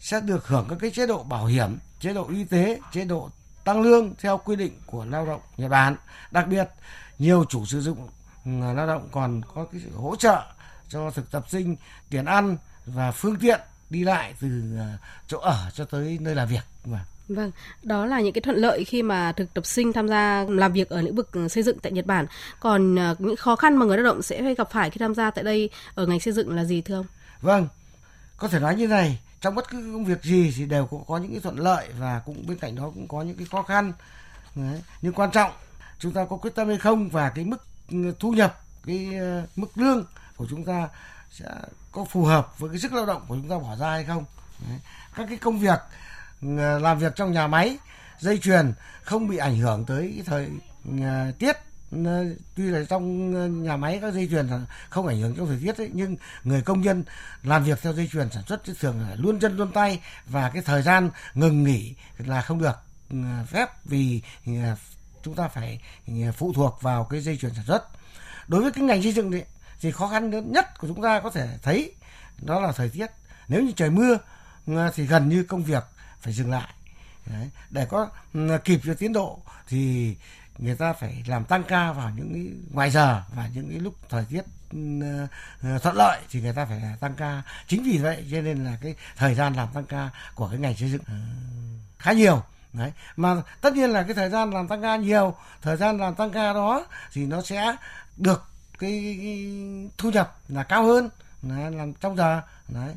sẽ 0.00 0.20
được 0.20 0.46
hưởng 0.46 0.66
các 0.68 0.78
cái 0.80 0.90
chế 0.90 1.06
độ 1.06 1.22
bảo 1.22 1.46
hiểm, 1.46 1.78
chế 2.00 2.14
độ 2.14 2.28
y 2.28 2.44
tế, 2.44 2.80
chế 2.92 3.04
độ 3.04 3.30
tăng 3.64 3.82
lương 3.82 4.14
theo 4.20 4.38
quy 4.38 4.56
định 4.56 4.72
của 4.86 5.04
lao 5.04 5.26
động 5.26 5.40
Nhật 5.56 5.70
Bản. 5.70 5.96
Đặc 6.30 6.46
biệt, 6.48 6.68
nhiều 7.18 7.44
chủ 7.48 7.66
sử 7.66 7.80
dụng 7.80 8.08
ừ, 8.44 8.50
lao 8.74 8.86
động 8.86 9.08
còn 9.12 9.42
có 9.54 9.66
cái 9.72 9.80
sự 9.84 9.96
hỗ 9.96 10.16
trợ 10.16 10.42
cho 10.88 11.10
thực 11.10 11.30
tập 11.30 11.44
sinh 11.48 11.76
tiền 12.10 12.24
ăn 12.24 12.56
và 12.86 13.10
phương 13.10 13.36
tiện 13.36 13.60
đi 13.90 14.04
lại 14.04 14.34
từ 14.40 14.76
ờ, 14.78 14.86
chỗ 15.26 15.38
ở 15.38 15.70
cho 15.74 15.84
tới 15.84 16.18
nơi 16.20 16.34
làm 16.34 16.48
việc. 16.48 16.64
Vâng. 16.84 17.00
Vâng. 17.34 17.50
Đó 17.82 18.06
là 18.06 18.20
những 18.20 18.32
cái 18.32 18.42
thuận 18.42 18.56
lợi 18.56 18.84
khi 18.84 19.02
mà 19.02 19.32
thực 19.32 19.54
tập 19.54 19.66
sinh 19.66 19.92
tham 19.92 20.08
gia 20.08 20.44
làm 20.48 20.72
việc 20.72 20.88
ở 20.88 21.02
lĩnh 21.02 21.14
vực 21.14 21.30
xây 21.50 21.62
dựng 21.62 21.78
tại 21.78 21.92
Nhật 21.92 22.06
Bản. 22.06 22.26
Còn 22.60 22.96
ờ, 22.96 23.14
những 23.18 23.36
khó 23.36 23.56
khăn 23.56 23.76
mà 23.76 23.86
người 23.86 23.96
lao 23.96 24.04
động 24.04 24.22
sẽ 24.22 24.42
phải 24.42 24.54
gặp 24.54 24.70
phải 24.70 24.90
khi 24.90 24.98
tham 24.98 25.14
gia 25.14 25.30
tại 25.30 25.44
đây 25.44 25.70
ở 25.94 26.06
ngành 26.06 26.20
xây 26.20 26.32
dựng 26.32 26.56
là 26.56 26.64
gì 26.64 26.80
thưa 26.80 26.94
ông? 26.94 27.06
Vâng, 27.40 27.68
có 28.36 28.48
thể 28.48 28.58
nói 28.58 28.76
như 28.76 28.86
này, 28.86 29.20
trong 29.40 29.54
bất 29.54 29.70
cứ 29.70 29.76
công 29.92 30.04
việc 30.04 30.22
gì 30.22 30.52
thì 30.56 30.66
đều 30.66 30.86
có, 30.86 30.98
có 31.06 31.18
những 31.18 31.30
cái 31.30 31.40
thuận 31.40 31.58
lợi 31.58 31.88
và 31.98 32.22
cũng 32.26 32.46
bên 32.46 32.58
cạnh 32.58 32.76
đó 32.76 32.90
cũng 32.94 33.08
có 33.08 33.22
những 33.22 33.36
cái 33.36 33.46
khó 33.50 33.62
khăn. 33.62 33.92
Đấy. 34.54 34.82
Nhưng 35.02 35.12
quan 35.12 35.30
trọng 35.30 35.50
chúng 35.98 36.12
ta 36.12 36.24
có 36.24 36.36
quyết 36.36 36.54
tâm 36.54 36.68
hay 36.68 36.78
không 36.78 37.08
và 37.08 37.30
cái 37.30 37.44
mức 37.44 37.64
ừ, 37.90 38.14
thu 38.18 38.30
nhập, 38.30 38.60
cái 38.86 39.10
ờ, 39.20 39.42
mức 39.56 39.68
lương 39.74 40.04
của 40.36 40.46
chúng 40.50 40.64
ta 40.64 40.88
sẽ 41.30 41.46
có 41.92 42.04
phù 42.04 42.24
hợp 42.24 42.58
với 42.58 42.70
cái 42.70 42.78
sức 42.78 42.92
lao 42.92 43.06
động 43.06 43.22
của 43.28 43.34
chúng 43.34 43.48
ta 43.48 43.58
bỏ 43.58 43.76
ra 43.80 43.90
hay 43.90 44.04
không. 44.04 44.24
Đấy. 44.68 44.78
Các 45.16 45.26
cái 45.28 45.38
công 45.38 45.58
việc 45.58 45.78
Ờ, 46.42 46.78
làm 46.78 46.98
việc 46.98 47.16
trong 47.16 47.32
nhà 47.32 47.46
máy 47.46 47.78
dây 48.18 48.38
chuyền 48.38 48.72
không 49.02 49.28
bị 49.28 49.36
ảnh 49.36 49.56
hưởng 49.56 49.84
tới 49.84 50.22
thời 50.26 50.48
ờ, 51.02 51.32
tiết. 51.38 51.56
Ờ, 52.04 52.24
tuy 52.56 52.64
là 52.64 52.84
trong 52.88 53.62
nhà 53.64 53.76
máy 53.76 53.98
các 54.02 54.14
dây 54.14 54.28
chuyền 54.30 54.48
không 54.90 55.06
ảnh 55.06 55.20
hưởng 55.20 55.34
trong 55.34 55.46
thời 55.46 55.58
tiết 55.62 55.78
ấy, 55.78 55.90
nhưng 55.92 56.16
người 56.44 56.62
công 56.62 56.80
nhân 56.80 57.04
làm 57.42 57.64
việc 57.64 57.82
theo 57.82 57.92
dây 57.92 58.08
chuyền 58.12 58.30
sản 58.30 58.42
xuất 58.46 58.62
thường 58.80 59.00
là 59.00 59.14
luôn 59.14 59.40
chân 59.40 59.56
luôn 59.56 59.72
tay 59.72 60.00
và 60.26 60.50
cái 60.50 60.62
thời 60.62 60.82
gian 60.82 61.10
ngừng 61.34 61.64
nghỉ 61.64 61.94
là 62.18 62.42
không 62.42 62.62
được 62.62 62.76
phép 63.46 63.68
vì 63.84 64.22
chúng 65.22 65.34
ta 65.34 65.48
phải 65.48 65.80
phụ 66.36 66.52
thuộc 66.52 66.82
vào 66.82 67.04
cái 67.04 67.20
dây 67.20 67.36
chuyền 67.36 67.54
sản 67.54 67.64
xuất. 67.64 67.88
Đối 68.48 68.62
với 68.62 68.72
cái 68.72 68.84
ngành 68.84 69.02
xây 69.02 69.12
dựng 69.12 69.32
thì, 69.32 69.42
thì 69.80 69.92
khó 69.92 70.08
khăn 70.08 70.52
nhất 70.52 70.78
của 70.78 70.88
chúng 70.88 71.02
ta 71.02 71.20
có 71.20 71.30
thể 71.30 71.48
thấy 71.62 71.94
đó 72.42 72.60
là 72.60 72.72
thời 72.72 72.88
tiết. 72.88 73.06
Nếu 73.48 73.62
như 73.62 73.72
trời 73.76 73.90
mưa 73.90 74.18
thì 74.94 75.06
gần 75.06 75.28
như 75.28 75.44
công 75.44 75.62
việc 75.64 75.84
phải 76.22 76.32
dừng 76.32 76.50
lại. 76.50 76.68
Đấy. 77.26 77.50
để 77.70 77.86
có 77.90 78.08
kịp 78.64 78.80
cho 78.84 78.94
tiến 78.94 79.12
độ 79.12 79.38
thì 79.68 80.14
người 80.58 80.76
ta 80.76 80.92
phải 80.92 81.24
làm 81.26 81.44
tăng 81.44 81.64
ca 81.64 81.92
vào 81.92 82.10
những 82.16 82.32
cái 82.34 82.46
ngoài 82.72 82.90
giờ 82.90 83.22
và 83.34 83.48
những 83.54 83.68
cái 83.70 83.78
lúc 83.78 83.94
thời 84.08 84.24
tiết 84.30 84.42
ờ, 84.72 85.26
ờ, 85.62 85.78
thuận 85.78 85.96
lợi 85.96 86.20
thì 86.30 86.40
người 86.40 86.52
ta 86.52 86.64
phải 86.64 86.82
tăng 87.00 87.14
ca. 87.14 87.42
Chính 87.66 87.82
vì 87.82 87.98
vậy 87.98 88.26
cho 88.32 88.40
nên 88.40 88.64
là 88.64 88.78
cái 88.82 88.94
thời 89.16 89.34
gian 89.34 89.54
làm 89.54 89.68
tăng 89.74 89.84
ca 89.84 90.10
của 90.34 90.48
cái 90.48 90.58
ngành 90.58 90.76
xây 90.76 90.90
dựng 90.90 91.02
ờ, 91.06 91.14
khá 91.98 92.12
nhiều. 92.12 92.42
Đấy 92.72 92.92
mà 93.16 93.42
tất 93.60 93.74
nhiên 93.74 93.90
là 93.90 94.02
cái 94.02 94.14
thời 94.14 94.30
gian 94.30 94.50
làm 94.50 94.68
tăng 94.68 94.82
ca 94.82 94.96
nhiều 94.96 95.34
thời 95.62 95.76
gian 95.76 95.98
làm 95.98 96.14
tăng 96.14 96.30
ca 96.30 96.52
đó 96.52 96.86
thì 97.12 97.26
nó 97.26 97.42
sẽ 97.42 97.76
được 98.16 98.44
cái, 98.78 99.18
cái 99.20 99.48
thu 99.98 100.10
nhập 100.10 100.38
là 100.48 100.62
cao 100.62 100.84
hơn 100.84 101.08
đấy, 101.42 101.70
làm 101.70 101.92
trong 101.94 102.16
giờ 102.16 102.42
đấy 102.68 102.94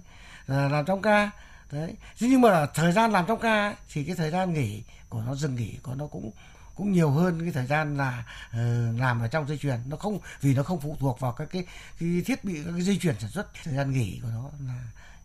làm 0.48 0.86
trong 0.86 1.02
ca 1.02 1.32
đấy. 1.72 1.96
Nhưng 2.20 2.42
mà 2.42 2.66
thời 2.66 2.92
gian 2.92 3.12
làm 3.12 3.26
trong 3.28 3.40
ca 3.40 3.68
ấy, 3.68 3.76
thì 3.94 4.04
cái 4.04 4.16
thời 4.16 4.32
gian 4.32 4.54
nghỉ 4.54 4.84
của 5.10 5.22
nó 5.22 5.36
dừng 5.36 5.56
nghỉ 5.56 5.78
của 5.84 5.96
nó 5.96 6.08
cũng 6.08 6.32
cũng 6.76 6.92
nhiều 6.92 7.12
hơn 7.12 7.42
cái 7.42 7.52
thời 7.52 7.66
gian 7.66 7.98
là 7.98 8.26
uh, 8.50 9.00
làm 9.00 9.22
ở 9.22 9.28
trong 9.28 9.48
dây 9.48 9.58
chuyền. 9.58 9.80
Nó 9.86 9.98
không 9.98 10.20
vì 10.42 10.54
nó 10.54 10.64
không 10.64 10.82
phụ 10.82 10.98
thuộc 11.00 11.20
vào 11.20 11.32
các 11.32 11.48
cái, 11.52 11.66
cái 12.00 12.22
thiết 12.26 12.44
bị 12.44 12.62
các 12.66 12.72
cái 12.72 12.82
dây 12.82 12.98
chuyền 12.98 13.16
sản 13.20 13.30
xuất 13.30 13.48
thời 13.64 13.76
gian 13.76 13.92
nghỉ 13.92 14.20
của 14.24 14.30
nó 14.34 14.50
là 14.68 14.80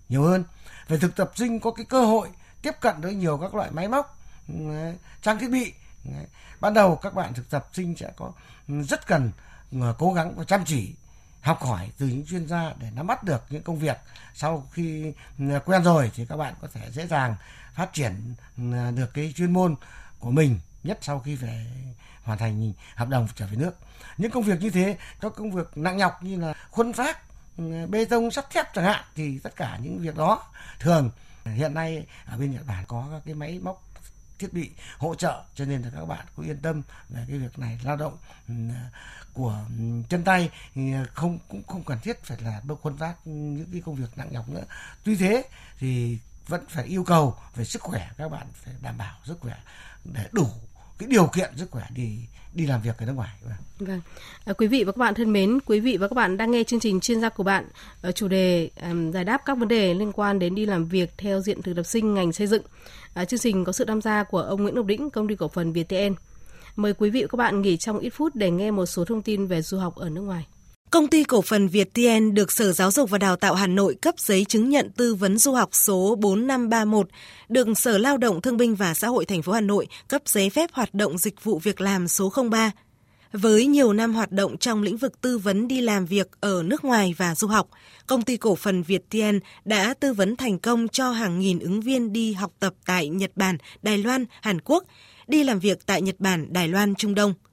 nhiều 0.09 0.23
hơn. 0.23 0.45
Về 0.89 0.99
thực 0.99 1.17
tập 1.17 1.33
sinh 1.37 1.61
có 1.61 1.71
cái 1.71 1.85
cơ 1.85 2.05
hội 2.05 2.29
tiếp 2.63 2.75
cận 2.81 3.01
với 3.01 3.15
nhiều 3.15 3.39
các 3.39 3.55
loại 3.55 3.71
máy 3.71 3.89
móc 3.89 4.19
trang 5.23 5.39
thiết 5.39 5.51
bị 5.51 5.73
ban 6.61 6.75
đầu 6.75 6.97
các 6.97 7.15
bạn 7.15 7.35
thực 7.35 7.51
tập 7.51 7.69
sinh 7.73 7.97
sẽ 7.97 8.13
có 8.17 8.33
ừ, 8.69 8.83
rất 8.83 9.07
cần 9.07 9.31
ờ, 9.81 9.95
cố 9.99 10.13
gắng 10.13 10.35
và 10.37 10.45
chăm 10.45 10.65
chỉ 10.65 10.95
học 11.41 11.63
hỏi 11.63 11.91
từ 11.99 12.07
những 12.07 12.27
chuyên 12.27 12.47
gia 12.47 12.73
để 12.79 12.91
nắm 12.95 13.07
bắt 13.07 13.25
được 13.25 13.45
những 13.51 13.63
công 13.63 13.79
việc. 13.79 13.97
Sau 14.35 14.67
khi 14.73 15.13
ừ, 15.39 15.45
quen 15.65 15.83
rồi 15.83 16.11
thì 16.15 16.27
các 16.27 16.37
bạn 16.37 16.55
có 16.61 16.69
thể 16.73 16.91
dễ 16.91 17.07
dàng 17.07 17.37
phát 17.75 17.93
triển 17.93 18.35
ừ, 18.57 18.63
được 18.97 19.15
cái 19.15 19.33
chuyên 19.37 19.53
môn 19.53 19.75
của 20.19 20.31
mình, 20.31 20.59
nhất 20.83 20.99
sau 21.01 21.21
khi 21.21 21.35
về 21.37 21.67
hoàn 22.23 22.39
thành 22.39 22.73
hợp 22.95 23.09
đồng 23.09 23.29
trở 23.35 23.47
về 23.47 23.57
nước. 23.57 23.77
Những 24.19 24.31
công 24.31 24.43
việc 24.43 24.61
như 24.61 24.71
thế 24.71 24.97
các 25.21 25.33
công 25.37 25.51
việc 25.53 25.77
nặng 25.77 25.97
nhọc 25.97 26.23
như 26.23 26.41
là 26.41 26.55
khuân 26.71 26.93
phát 26.93 27.19
ừ, 27.59 27.87
bê 27.89 28.05
tông 28.05 28.31
sắt 28.31 28.51
thép 28.51 28.75
chẳng 28.75 28.85
hạn, 28.85 29.05
thì 29.15 29.39
tất 29.39 29.57
cả 29.57 29.79
những 29.83 29.99
việc 29.99 30.17
đó 30.17 30.43
thường, 30.79 31.11
hiện 31.45 31.75
nay 31.75 32.07
ở 32.27 32.37
bên 32.37 32.53
Nhật 32.53 32.67
Bản 32.67 32.85
có 32.89 33.09
các 33.13 33.23
cái 33.25 33.35
máy 33.35 33.59
móc 33.63 33.90
thiết 34.41 34.53
bị 34.53 34.71
hỗ 34.99 35.15
trợ. 35.15 35.43
Cho 35.55 35.65
nên 35.65 35.83
là 35.83 35.91
các 35.95 36.05
bạn 36.05 36.27
cũng 36.37 36.47
yên 36.47 36.59
tâm 36.59 36.83
về 37.09 37.25
cái 37.29 37.39
việc 37.39 37.59
này. 37.59 37.81
Lao 37.85 37.97
động 37.97 38.17
ừ, 38.49 38.55
của 39.33 39.65
ừ, 39.79 39.85
chân 40.09 40.25
tay 40.25 40.51
không, 41.15 41.39
cũng 41.49 41.63
không 41.67 41.83
cần 41.85 41.99
thiết 42.03 42.25
phải 42.25 42.39
là 42.41 42.61
bước 42.65 42.79
khuân 42.83 42.97
vác 42.97 43.27
những 43.27 43.69
cái 43.73 43.83
công 43.85 43.95
việc 43.95 44.19
nặng 44.19 44.29
nhọc 44.31 44.49
nữa. 44.49 44.65
Tuy 45.05 45.17
thế 45.17 45.45
thì 45.79 46.19
vẫn 46.47 46.65
phải 46.69 46.85
yêu 46.85 47.05
cầu 47.05 47.37
về 47.55 47.65
sức 47.65 47.83
khỏe. 47.83 48.11
Các 48.17 48.29
bạn 48.29 48.47
phải 48.55 48.75
đảm 48.81 48.99
bảo 48.99 49.17
sức 49.25 49.41
khỏe 49.41 49.57
để 50.05 50.29
đủ 50.33 50.49
cái 51.01 51.09
điều 51.09 51.27
kiện 51.27 51.51
sức 51.57 51.71
khỏe 51.71 51.85
đi 51.95 52.19
đi 52.55 52.67
làm 52.67 52.83
việc 52.83 52.99
ở 52.99 53.07
nước 53.07 53.13
ngoài. 53.13 53.31
Vâng. 53.45 53.53
vâng. 53.79 54.01
À, 54.45 54.53
quý 54.53 54.67
vị 54.67 54.85
và 54.85 54.93
các 54.93 54.99
bạn 54.99 55.15
thân 55.15 55.33
mến, 55.33 55.59
quý 55.67 55.81
vị 55.81 55.97
và 55.97 56.09
các 56.09 56.15
bạn 56.15 56.37
đang 56.37 56.51
nghe 56.51 56.65
chương 56.65 56.81
trình 56.81 57.01
chuyên 57.01 57.21
gia 57.21 57.29
của 57.29 57.43
bạn 57.43 57.69
ở 58.03 58.13
chủ 58.13 58.29
đề 58.29 58.71
um, 58.83 59.11
giải 59.13 59.25
đáp 59.25 59.43
các 59.45 59.59
vấn 59.59 59.69
đề 59.69 59.95
liên 59.95 60.13
quan 60.13 60.39
đến 60.39 60.55
đi 60.55 60.67
làm 60.67 60.85
việc 60.85 61.11
theo 61.19 61.41
diện 61.41 61.63
thực 61.63 61.77
tập 61.77 61.83
sinh 61.83 62.15
ngành 62.15 62.33
xây 62.33 62.47
dựng. 62.47 62.63
À, 63.15 63.25
chương 63.25 63.41
trình 63.41 63.65
có 63.65 63.73
sự 63.73 63.85
tham 63.85 64.01
gia 64.01 64.25
của 64.25 64.41
ông 64.41 64.63
Nguyễn 64.63 64.75
Ngọc 64.75 64.87
Đĩnh, 64.87 65.11
công 65.11 65.29
ty 65.29 65.37
cổ 65.37 65.49
phần 65.49 65.73
VTN. 65.73 66.15
Mời 66.77 66.95
quý 66.95 67.11
vị 67.11 67.23
và 67.23 67.29
các 67.29 67.37
bạn 67.37 67.63
nghỉ 67.63 67.77
trong 67.77 67.99
ít 67.99 68.11
phút 68.11 68.35
để 68.35 68.51
nghe 68.51 68.71
một 68.71 68.87
số 68.87 69.05
thông 69.05 69.23
tin 69.23 69.47
về 69.47 69.63
du 69.63 69.79
học 69.79 69.95
ở 69.97 70.11
nước 70.11 70.23
ngoài. 70.23 70.47
Công 70.91 71.09
ty 71.09 71.25
cổ 71.25 71.43
phần 71.43 71.69
Việt 71.69 71.95
TN 71.95 72.35
được 72.35 72.53
Sở 72.53 72.73
Giáo 72.73 72.91
dục 72.91 73.11
và 73.11 73.19
Đào 73.19 73.37
tạo 73.37 73.55
Hà 73.55 73.67
Nội 73.67 73.97
cấp 74.03 74.15
giấy 74.19 74.45
chứng 74.45 74.71
nhận 74.71 74.91
tư 74.91 75.15
vấn 75.15 75.39
du 75.39 75.53
học 75.53 75.69
số 75.73 76.17
4531, 76.21 77.09
được 77.49 77.69
Sở 77.77 77.99
Lao 77.99 78.17
động 78.17 78.41
Thương 78.41 78.57
binh 78.57 78.75
và 78.75 78.95
Xã 78.95 79.09
hội 79.09 79.25
thành 79.25 79.43
phố 79.43 79.53
Hà 79.53 79.61
Nội 79.61 79.87
cấp 80.09 80.23
giấy 80.27 80.51
phép 80.51 80.71
hoạt 80.73 80.95
động 80.95 81.19
dịch 81.19 81.45
vụ 81.45 81.59
việc 81.59 81.81
làm 81.81 82.09
số 82.09 82.33
03. 82.51 82.71
Với 83.33 83.67
nhiều 83.67 83.93
năm 83.93 84.15
hoạt 84.15 84.33
động 84.33 84.57
trong 84.59 84.83
lĩnh 84.83 84.97
vực 84.97 85.21
tư 85.21 85.39
vấn 85.39 85.69
đi 85.69 85.81
làm 85.81 86.07
việc 86.07 86.29
ở 86.41 86.63
nước 86.63 86.85
ngoài 86.85 87.15
và 87.17 87.35
du 87.35 87.47
học, 87.47 87.69
công 88.07 88.23
ty 88.23 88.37
cổ 88.37 88.55
phần 88.55 88.83
Việt 88.83 89.11
TN 89.11 89.39
đã 89.65 89.95
tư 89.95 90.13
vấn 90.13 90.37
thành 90.37 90.59
công 90.59 90.89
cho 90.89 91.11
hàng 91.11 91.39
nghìn 91.39 91.59
ứng 91.59 91.81
viên 91.81 92.13
đi 92.13 92.33
học 92.33 92.53
tập 92.61 92.75
tại 92.87 93.09
Nhật 93.09 93.31
Bản, 93.35 93.59
Đài 93.83 93.99
Loan, 93.99 94.25
Hàn 94.41 94.61
Quốc, 94.61 94.85
đi 95.27 95.45
làm 95.45 95.59
việc 95.59 95.87
tại 95.87 96.03
Nhật 96.03 96.17
Bản, 96.19 96.47
Đài 96.53 96.69
Loan, 96.69 96.95
Trung 96.95 97.15
Đông– 97.15 97.35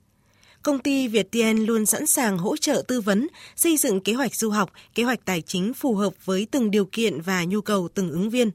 công 0.68 0.80
ty 0.80 1.08
VietTN 1.08 1.58
luôn 1.66 1.86
sẵn 1.86 2.06
sàng 2.06 2.38
hỗ 2.38 2.58
trợ 2.58 2.84
tư 2.88 3.02
vấn, 3.02 3.28
xây 3.56 3.78
dựng 3.78 4.00
kế 4.00 4.14
hoạch 4.14 4.36
du 4.36 4.50
học, 4.50 4.72
kế 4.96 5.04
hoạch 5.04 5.26
tài 5.26 5.42
chính 5.42 5.74
phù 5.74 5.96
hợp 5.96 6.14
với 6.26 6.48
từng 6.52 6.72
điều 6.72 6.86
kiện 6.86 7.22
và 7.22 7.44
nhu 7.44 7.62
cầu 7.62 7.88
từng 7.94 8.12
ứng 8.12 8.30
viên. 8.30 8.52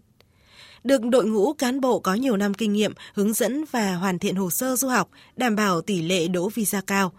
Được 0.84 1.04
đội 1.04 1.24
ngũ 1.24 1.52
cán 1.52 1.80
bộ 1.80 2.00
có 2.00 2.14
nhiều 2.14 2.36
năm 2.36 2.54
kinh 2.54 2.72
nghiệm 2.72 2.92
hướng 3.14 3.32
dẫn 3.32 3.64
và 3.70 3.94
hoàn 3.94 4.18
thiện 4.18 4.36
hồ 4.36 4.50
sơ 4.50 4.76
du 4.76 4.88
học, 4.88 5.08
đảm 5.36 5.56
bảo 5.56 5.80
tỷ 5.80 6.02
lệ 6.02 6.28
đỗ 6.28 6.48
visa 6.48 6.80
cao. 6.86 7.12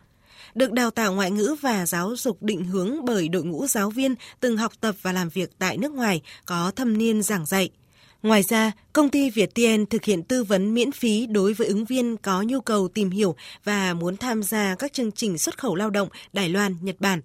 Được 0.55 0.71
đào 0.71 0.91
tạo 0.91 1.13
ngoại 1.13 1.31
ngữ 1.31 1.55
và 1.61 1.85
giáo 1.85 2.15
dục 2.15 2.43
định 2.43 2.65
hướng 2.65 3.05
bởi 3.05 3.29
đội 3.29 3.43
ngũ 3.43 3.67
giáo 3.67 3.89
viên 3.89 4.15
từng 4.39 4.57
học 4.57 4.71
tập 4.79 4.95
và 5.01 5.11
làm 5.11 5.29
việc 5.29 5.49
tại 5.59 5.77
nước 5.77 5.91
ngoài 5.91 6.21
có 6.45 6.71
thâm 6.75 6.97
niên 6.97 7.21
giảng 7.23 7.45
dạy– 7.45 7.69
Ngoài 8.23 8.43
ra, 8.43 8.71
công 8.93 9.09
ty 9.09 9.29
VietTN 9.29 9.85
thực 9.89 10.03
hiện 10.03 10.23
tư 10.23 10.43
vấn 10.43 10.73
miễn 10.73 10.91
phí 10.91 11.25
đối 11.25 11.53
với 11.53 11.67
ứng 11.67 11.85
viên 11.85 12.17
có 12.17 12.41
nhu 12.41 12.61
cầu 12.61 12.87
tìm 12.87 13.09
hiểu 13.09 13.35
và 13.63 13.93
muốn 13.93 14.17
tham 14.17 14.43
gia 14.43 14.75
các 14.75 14.93
chương 14.93 15.11
trình 15.11 15.37
xuất 15.37 15.57
khẩu 15.57 15.75
lao 15.75 15.89
động 15.89 16.09
Đài 16.33 16.49
Loan, 16.49 16.75
Nhật 16.81 16.95
Bản. 16.99 17.21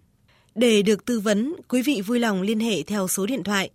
Để 0.54 0.82
được 0.82 1.04
tư 1.04 1.20
vấn, 1.20 1.54
quý 1.68 1.82
vị 1.82 2.00
vui 2.06 2.18
lòng 2.18 2.42
liên 2.42 2.60
hệ 2.60 2.82
theo 2.82 3.08
số 3.08 3.26
điện 3.26 3.42
thoại 3.42 3.70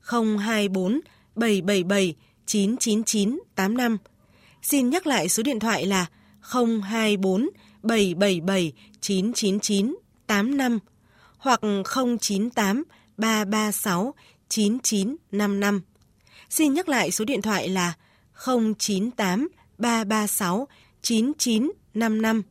024 0.00 1.00
777 1.34 2.14
999 2.46 3.40
85. 3.54 3.98
Xin 4.62 4.90
nhắc 4.90 5.06
lại 5.06 5.28
số 5.28 5.42
điện 5.42 5.60
thoại 5.60 5.86
là 5.86 6.06
024 6.40 7.50
777 7.82 8.72
999 9.00 9.96
85 10.26 10.78
hoặc 11.38 11.60
098 12.20 12.84
336 13.16 14.14
9955. 14.48 15.80
Xin 16.50 16.74
nhắc 16.74 16.88
lại 16.88 17.10
số 17.10 17.24
điện 17.24 17.42
thoại 17.42 17.68
là 17.68 17.94
098 18.46 19.48
336 19.78 20.68
9955 21.02 22.42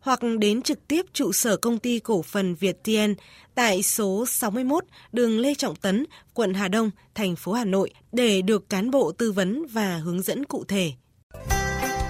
hoặc 0.00 0.20
đến 0.38 0.62
trực 0.62 0.88
tiếp 0.88 1.06
trụ 1.12 1.32
sở 1.32 1.56
công 1.56 1.78
ty 1.78 1.98
cổ 1.98 2.22
phần 2.22 2.54
Việt 2.54 2.82
Tiên 2.82 3.14
tại 3.54 3.82
số 3.82 4.26
61 4.26 4.84
đường 5.12 5.38
Lê 5.38 5.54
Trọng 5.54 5.76
Tấn, 5.76 6.04
quận 6.34 6.54
Hà 6.54 6.68
Đông, 6.68 6.90
thành 7.14 7.36
phố 7.36 7.52
Hà 7.52 7.64
Nội 7.64 7.90
để 8.12 8.42
được 8.42 8.68
cán 8.68 8.90
bộ 8.90 9.12
tư 9.12 9.32
vấn 9.32 9.66
và 9.66 9.96
hướng 9.96 10.22
dẫn 10.22 10.44
cụ 10.44 10.64
thể. 10.68 10.92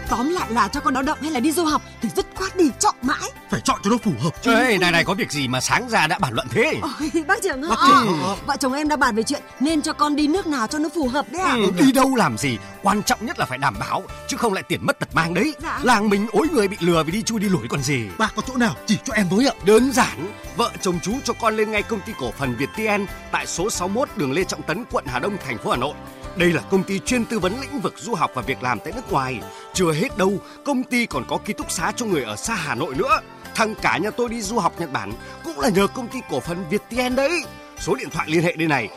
Tóm 0.08 0.28
lại 0.28 0.50
là 0.50 0.68
cho 0.68 0.80
con 0.80 0.94
lao 0.94 1.02
động 1.02 1.18
hay 1.22 1.30
là 1.30 1.40
đi 1.40 1.52
du 1.52 1.64
học 1.64 1.82
thì 2.02 2.08
dứt 2.16 2.26
khoát 2.34 2.56
đi 2.56 2.70
chọn 2.78 2.94
mãi. 3.02 3.30
Phải 3.50 3.60
chọn 3.60 3.80
cho 3.84 3.90
nó 3.90 3.96
phù 4.02 4.12
hợp 4.20 4.42
chứ. 4.42 4.54
Ê, 4.54 4.78
này 4.78 4.92
này 4.92 5.04
có 5.04 5.14
việc 5.14 5.32
gì 5.32 5.48
mà 5.48 5.60
sáng 5.60 5.88
ra 5.88 6.06
đã 6.06 6.18
bàn 6.18 6.32
luận 6.32 6.46
thế? 6.50 6.74
Ôi, 6.82 7.24
bác 7.26 7.42
trưởng 7.42 7.62
ơi, 7.62 7.76
ờ, 7.76 8.36
vợ 8.46 8.56
chồng 8.60 8.72
em 8.72 8.88
đã 8.88 8.96
bàn 8.96 9.16
về 9.16 9.22
chuyện 9.22 9.42
nên 9.60 9.82
cho 9.82 9.92
con 9.92 10.16
đi 10.16 10.28
nước 10.28 10.46
nào 10.46 10.66
cho 10.66 10.78
nó 10.78 10.88
phù 10.94 11.08
hợp 11.08 11.26
đấy 11.30 11.42
à. 11.42 11.52
Ừ, 11.52 11.70
đi 11.78 11.92
đâu 11.92 12.14
làm 12.14 12.38
gì, 12.38 12.58
quan 12.82 13.02
trọng 13.02 13.26
nhất 13.26 13.38
là 13.38 13.46
phải 13.46 13.58
đảm 13.58 13.74
bảo 13.80 14.02
chứ 14.28 14.36
không 14.36 14.52
lại 14.52 14.62
tiền 14.62 14.86
mất 14.86 14.98
tật 14.98 15.08
mang 15.14 15.34
đấy. 15.34 15.54
Dạ. 15.62 15.80
Làng 15.82 16.08
mình 16.08 16.26
ối 16.32 16.46
người 16.52 16.68
bị 16.68 16.76
lừa 16.80 17.02
vì 17.02 17.12
đi 17.12 17.22
chui 17.22 17.40
đi 17.40 17.48
lủi 17.48 17.68
còn 17.68 17.82
gì. 17.82 18.06
Bác 18.18 18.34
có 18.36 18.42
chỗ 18.48 18.56
nào 18.56 18.74
chỉ 18.86 18.98
cho 19.04 19.14
em 19.14 19.28
với 19.28 19.46
ạ? 19.46 19.52
Đơn 19.64 19.92
giản, 19.92 20.32
vợ 20.56 20.70
chồng 20.80 20.98
chú 21.02 21.12
cho 21.24 21.32
con 21.40 21.56
lên 21.56 21.70
ngay 21.70 21.82
công 21.82 22.00
ty 22.00 22.12
cổ 22.20 22.32
phần 22.38 22.56
Việt 22.56 22.68
VietTN 22.76 23.04
tại 23.32 23.46
số 23.46 23.70
61 23.70 24.08
đường 24.16 24.32
Lê 24.32 24.44
Trọng 24.44 24.62
Tấn, 24.62 24.84
quận 24.90 25.04
Hà 25.06 25.18
Đông, 25.18 25.36
thành 25.46 25.58
phố 25.58 25.70
Hà 25.70 25.76
Nội 25.76 25.94
đây 26.38 26.52
là 26.52 26.62
công 26.70 26.82
ty 26.82 26.98
chuyên 26.98 27.24
tư 27.24 27.38
vấn 27.38 27.60
lĩnh 27.60 27.80
vực 27.80 27.94
du 27.96 28.14
học 28.14 28.30
và 28.34 28.42
việc 28.42 28.62
làm 28.62 28.78
tại 28.84 28.92
nước 28.96 29.12
ngoài. 29.12 29.40
Chưa 29.74 29.92
hết 29.92 30.18
đâu, 30.18 30.32
công 30.64 30.82
ty 30.82 31.06
còn 31.06 31.24
có 31.28 31.38
ký 31.44 31.52
túc 31.52 31.70
xá 31.70 31.92
cho 31.96 32.06
người 32.06 32.22
ở 32.22 32.36
xa 32.36 32.54
Hà 32.54 32.74
Nội 32.74 32.94
nữa. 32.94 33.20
Thằng 33.54 33.74
cả 33.82 33.98
nhà 33.98 34.10
tôi 34.10 34.28
đi 34.28 34.42
du 34.42 34.58
học 34.58 34.80
Nhật 34.80 34.92
Bản 34.92 35.12
cũng 35.44 35.60
là 35.60 35.68
nhờ 35.68 35.86
công 35.86 36.08
ty 36.08 36.18
cổ 36.30 36.40
phần 36.40 36.64
VietTN 36.70 37.16
đấy. 37.16 37.44
Số 37.78 37.94
điện 37.94 38.08
thoại 38.10 38.28
liên 38.30 38.42
hệ 38.42 38.52
đây 38.52 38.68
này 38.68 38.88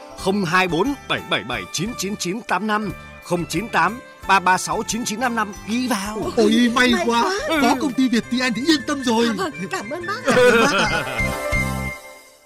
024 0.46 0.94
777 1.08 1.64
99985 1.74 2.92
098 3.30 4.00
336 4.28 4.84
9955 4.88 5.54
ghi 5.68 5.88
vào. 5.88 6.32
Ôi 6.38 6.72
may, 6.76 6.94
may 6.94 7.06
quá. 7.06 7.24
quá. 7.48 7.60
Có 7.62 7.76
công 7.82 7.94
ty 7.94 8.10
VietTN 8.10 8.54
thì 8.56 8.62
yên 8.68 8.82
tâm 8.88 9.04
rồi. 9.04 9.26
À, 9.28 9.34
vâng, 9.38 9.52
cảm 9.72 9.90
ơn 9.90 10.06
bác. 10.06 10.22
Cảm 10.26 10.38
ơn 10.38 10.62
bác 10.62 11.51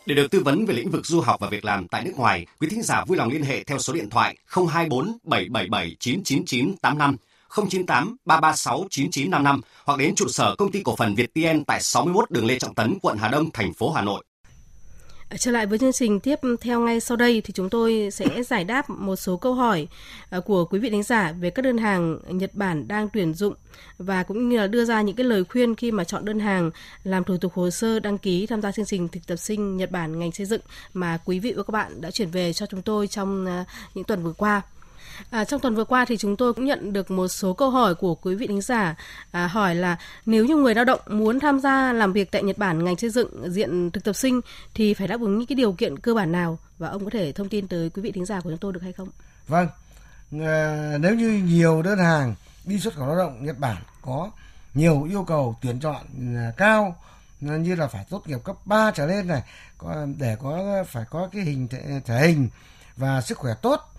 để 0.06 0.16
được 0.16 0.32
tư 0.32 0.40
vấn 0.40 0.66
về 0.66 0.74
lĩnh 0.74 0.92
vực 0.92 1.06
du 1.06 1.22
học 1.22 1.40
và 1.40 1.50
việc 1.50 1.66
làm 1.66 1.88
tại 1.88 2.04
nước 2.04 2.14
ngoài, 2.16 2.46
quý 2.60 2.68
thính 2.72 2.82
giả 2.82 3.06
vui 3.06 3.18
lòng 3.18 3.30
liên 3.30 3.44
hệ 3.44 3.64
theo 3.64 3.80
số 3.80 3.94
điện 3.94 4.10
thoại 4.10 4.38
024 4.48 5.18
777 5.24 5.96
999 6.00 6.78
85 6.82 7.18
098 7.56 8.16
336 8.26 8.86
9955 8.90 9.62
hoặc 9.86 10.00
đến 10.00 10.16
trụ 10.16 10.28
sở 10.28 10.56
công 10.58 10.72
ty 10.72 10.82
cổ 10.84 10.96
phần 10.96 11.16
Việt 11.16 11.30
VietTN 11.34 11.64
tại 11.64 11.82
61 11.82 12.32
đường 12.32 12.46
Lê 12.46 12.60
Trọng 12.60 12.76
Tấn, 12.76 12.98
quận 13.02 13.18
Hà 13.18 13.28
Đông, 13.28 13.52
thành 13.52 13.74
phố 13.74 13.92
Hà 13.92 14.02
Nội. 14.02 14.24
Ờ, 15.36 15.38
trở 15.38 15.51
lại 15.51 15.65
với 15.65 15.80
chương 15.80 15.92
trình 15.92 16.20
tiếp 16.20 16.39
theo 16.62 16.80
ngay 16.80 17.00
sau 17.00 17.18
đây 17.18 17.42
thì 17.42 17.54
chúng 17.54 17.70
tôi 17.70 18.10
sẽ 18.12 18.44
giải 18.44 18.63
đáp 18.63 18.89
một 18.89 19.15
số 19.15 19.38
câu 19.38 19.54
hỏi 19.54 19.88
ờ, 20.30 20.42
của 20.42 20.65
quý 20.65 20.80
vị 20.80 20.89
đánh 20.89 21.04
giả 21.04 21.32
về 21.32 21.50
các 21.50 21.62
đơn 21.62 21.77
hàng 21.77 22.20
Nhật 22.27 22.54
Bản 22.54 22.88
đang 22.88 23.10
tuyển 23.10 23.34
dụng 23.34 23.54
và 23.98 24.24
cũng 24.24 24.50
như 24.50 24.58
là 24.58 24.68
đưa 24.68 24.86
ra 24.86 25.01
những 25.01 25.15
cái 25.15 25.25
lời 25.25 25.44
khuyên 25.44 25.75
khi 25.75 25.92
mà 25.92 26.04
chọn 26.04 26.25
đơn 26.25 26.39
hàng 26.39 26.72
làm 27.04 27.24
thủ 27.24 27.38
tục 27.38 27.54
hồ 27.54 27.70
sơ 27.70 28.00
đăng 28.00 28.18
ký 28.18 28.46
tham 28.46 28.62
gia 28.62 28.72
chương 28.72 28.86
trình 28.86 29.08
thực 29.08 29.27
tập 29.27 29.36
sinh 29.36 29.77
Nhật 29.77 29.92
Bản 29.92 30.20
ngành 30.20 30.32
xây 30.32 30.46
dựng 30.46 30.62
mà 30.94 31.18
quý 31.25 31.39
vị 31.39 31.54
và 31.58 31.63
các 31.63 31.72
bạn 31.72 32.01
đã 32.01 32.12
chuyển 32.12 32.30
về 32.30 32.54
cho 32.54 32.65
chúng 32.65 32.82
tôi 32.82 33.08
trong 33.08 33.46
ờ, 33.46 33.63
những 33.94 34.04
tuần 34.04 34.24
vừa 34.24 34.34
qua. 34.34 34.62
À, 35.29 35.45
trong 35.45 35.60
tuần 35.62 35.75
vừa 35.75 35.84
qua 35.84 36.05
thì 36.05 36.17
chúng 36.17 36.36
tôi 36.36 36.53
cũng 36.53 36.65
nhận 36.65 36.93
được 36.93 37.12
một 37.12 37.27
số 37.27 37.53
câu 37.53 37.69
hỏi 37.69 37.95
của 37.95 38.15
quý 38.15 38.36
vị 38.36 38.48
thính 38.48 38.62
giả 38.62 38.95
à, 39.31 39.48
hỏi 39.48 39.75
là 39.75 39.98
nếu 40.25 40.45
như 40.45 40.55
người 40.55 40.75
lao 40.75 40.86
động 40.86 41.00
muốn 41.07 41.39
tham 41.39 41.60
gia 41.60 41.93
làm 41.93 42.13
việc 42.13 42.31
tại 42.31 42.43
Nhật 42.43 42.57
Bản 42.57 42.84
ngành 42.84 42.98
xây 42.98 43.10
dựng 43.10 43.51
diện 43.51 43.91
thực 43.91 44.03
tập 44.03 44.13
sinh 44.13 44.41
thì 44.74 44.93
phải 44.93 45.07
đáp 45.07 45.22
ứng 45.22 45.38
những 45.38 45.48
cái 45.48 45.55
điều 45.55 45.74
kiện 45.74 46.00
cơ 46.00 46.13
bản 46.13 46.31
nào 46.31 46.57
và 46.77 46.89
ông 46.89 47.03
có 47.05 47.10
thể 47.10 47.31
thông 47.31 47.50
tin 47.50 47.67
tới 47.67 47.89
quý 47.89 48.01
vị 48.01 48.12
thính 48.12 48.25
giả 48.25 48.41
của 48.41 48.50
chúng 48.50 48.60
tôi 48.60 48.74
được 48.74 48.84
hay 48.84 48.93
không? 48.93 49.10
Vâng, 49.48 49.67
à, 50.41 50.98
nếu 51.00 51.15
như 51.15 51.29
nhiều 51.29 51.81
đơn 51.81 52.00
hàng 52.00 52.36
đi 52.65 52.79
xuất 52.79 52.95
khẩu 52.95 53.07
lao 53.07 53.17
động 53.17 53.45
Nhật 53.45 53.60
Bản 53.60 53.77
có 54.01 54.31
nhiều 54.74 55.03
yêu 55.03 55.24
cầu 55.24 55.55
tuyển 55.62 55.79
chọn 55.79 56.05
à, 56.38 56.51
cao 56.57 56.95
à, 57.48 57.57
như 57.57 57.75
là 57.75 57.88
phải 57.88 58.05
tốt 58.10 58.27
nghiệp 58.27 58.39
cấp 58.43 58.55
3 58.65 58.91
trở 58.91 59.05
lên 59.05 59.27
này 59.27 59.41
để 60.17 60.38
có 60.41 60.84
phải 60.88 61.03
có 61.10 61.29
cái 61.31 61.41
hình 61.41 61.67
thể, 61.67 62.01
thể 62.05 62.27
hình 62.27 62.50
và 62.98 63.22
sức 63.22 63.38
khỏe 63.38 63.53
tốt 63.62 63.95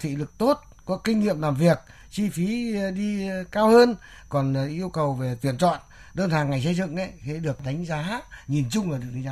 thị 0.00 0.16
lực 0.16 0.38
tốt, 0.38 0.60
có 0.86 1.00
kinh 1.04 1.20
nghiệm 1.20 1.40
làm 1.42 1.54
việc, 1.54 1.78
chi 2.10 2.30
phí 2.30 2.76
ờ, 2.76 2.90
đi 2.90 3.28
ờ, 3.28 3.44
cao 3.50 3.68
hơn, 3.68 3.96
còn 4.28 4.54
ờ, 4.54 4.66
yêu 4.66 4.90
cầu 4.90 5.14
về 5.14 5.36
tuyển 5.40 5.58
chọn, 5.58 5.78
đơn 6.14 6.30
hàng 6.30 6.50
ngành 6.50 6.62
xây 6.62 6.74
dựng 6.74 6.96
ấy 6.96 7.12
thì 7.24 7.40
được 7.40 7.64
đánh 7.64 7.84
giá, 7.84 8.20
nhìn 8.48 8.70
chung 8.70 8.90
là 8.90 8.98
được 8.98 9.08
đánh 9.12 9.22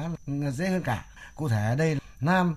giá 0.40 0.50
dễ 0.50 0.68
hơn 0.68 0.82
cả. 0.82 1.06
Cụ 1.34 1.48
thể 1.48 1.66
ở 1.68 1.74
đây 1.74 1.98
nam 2.20 2.56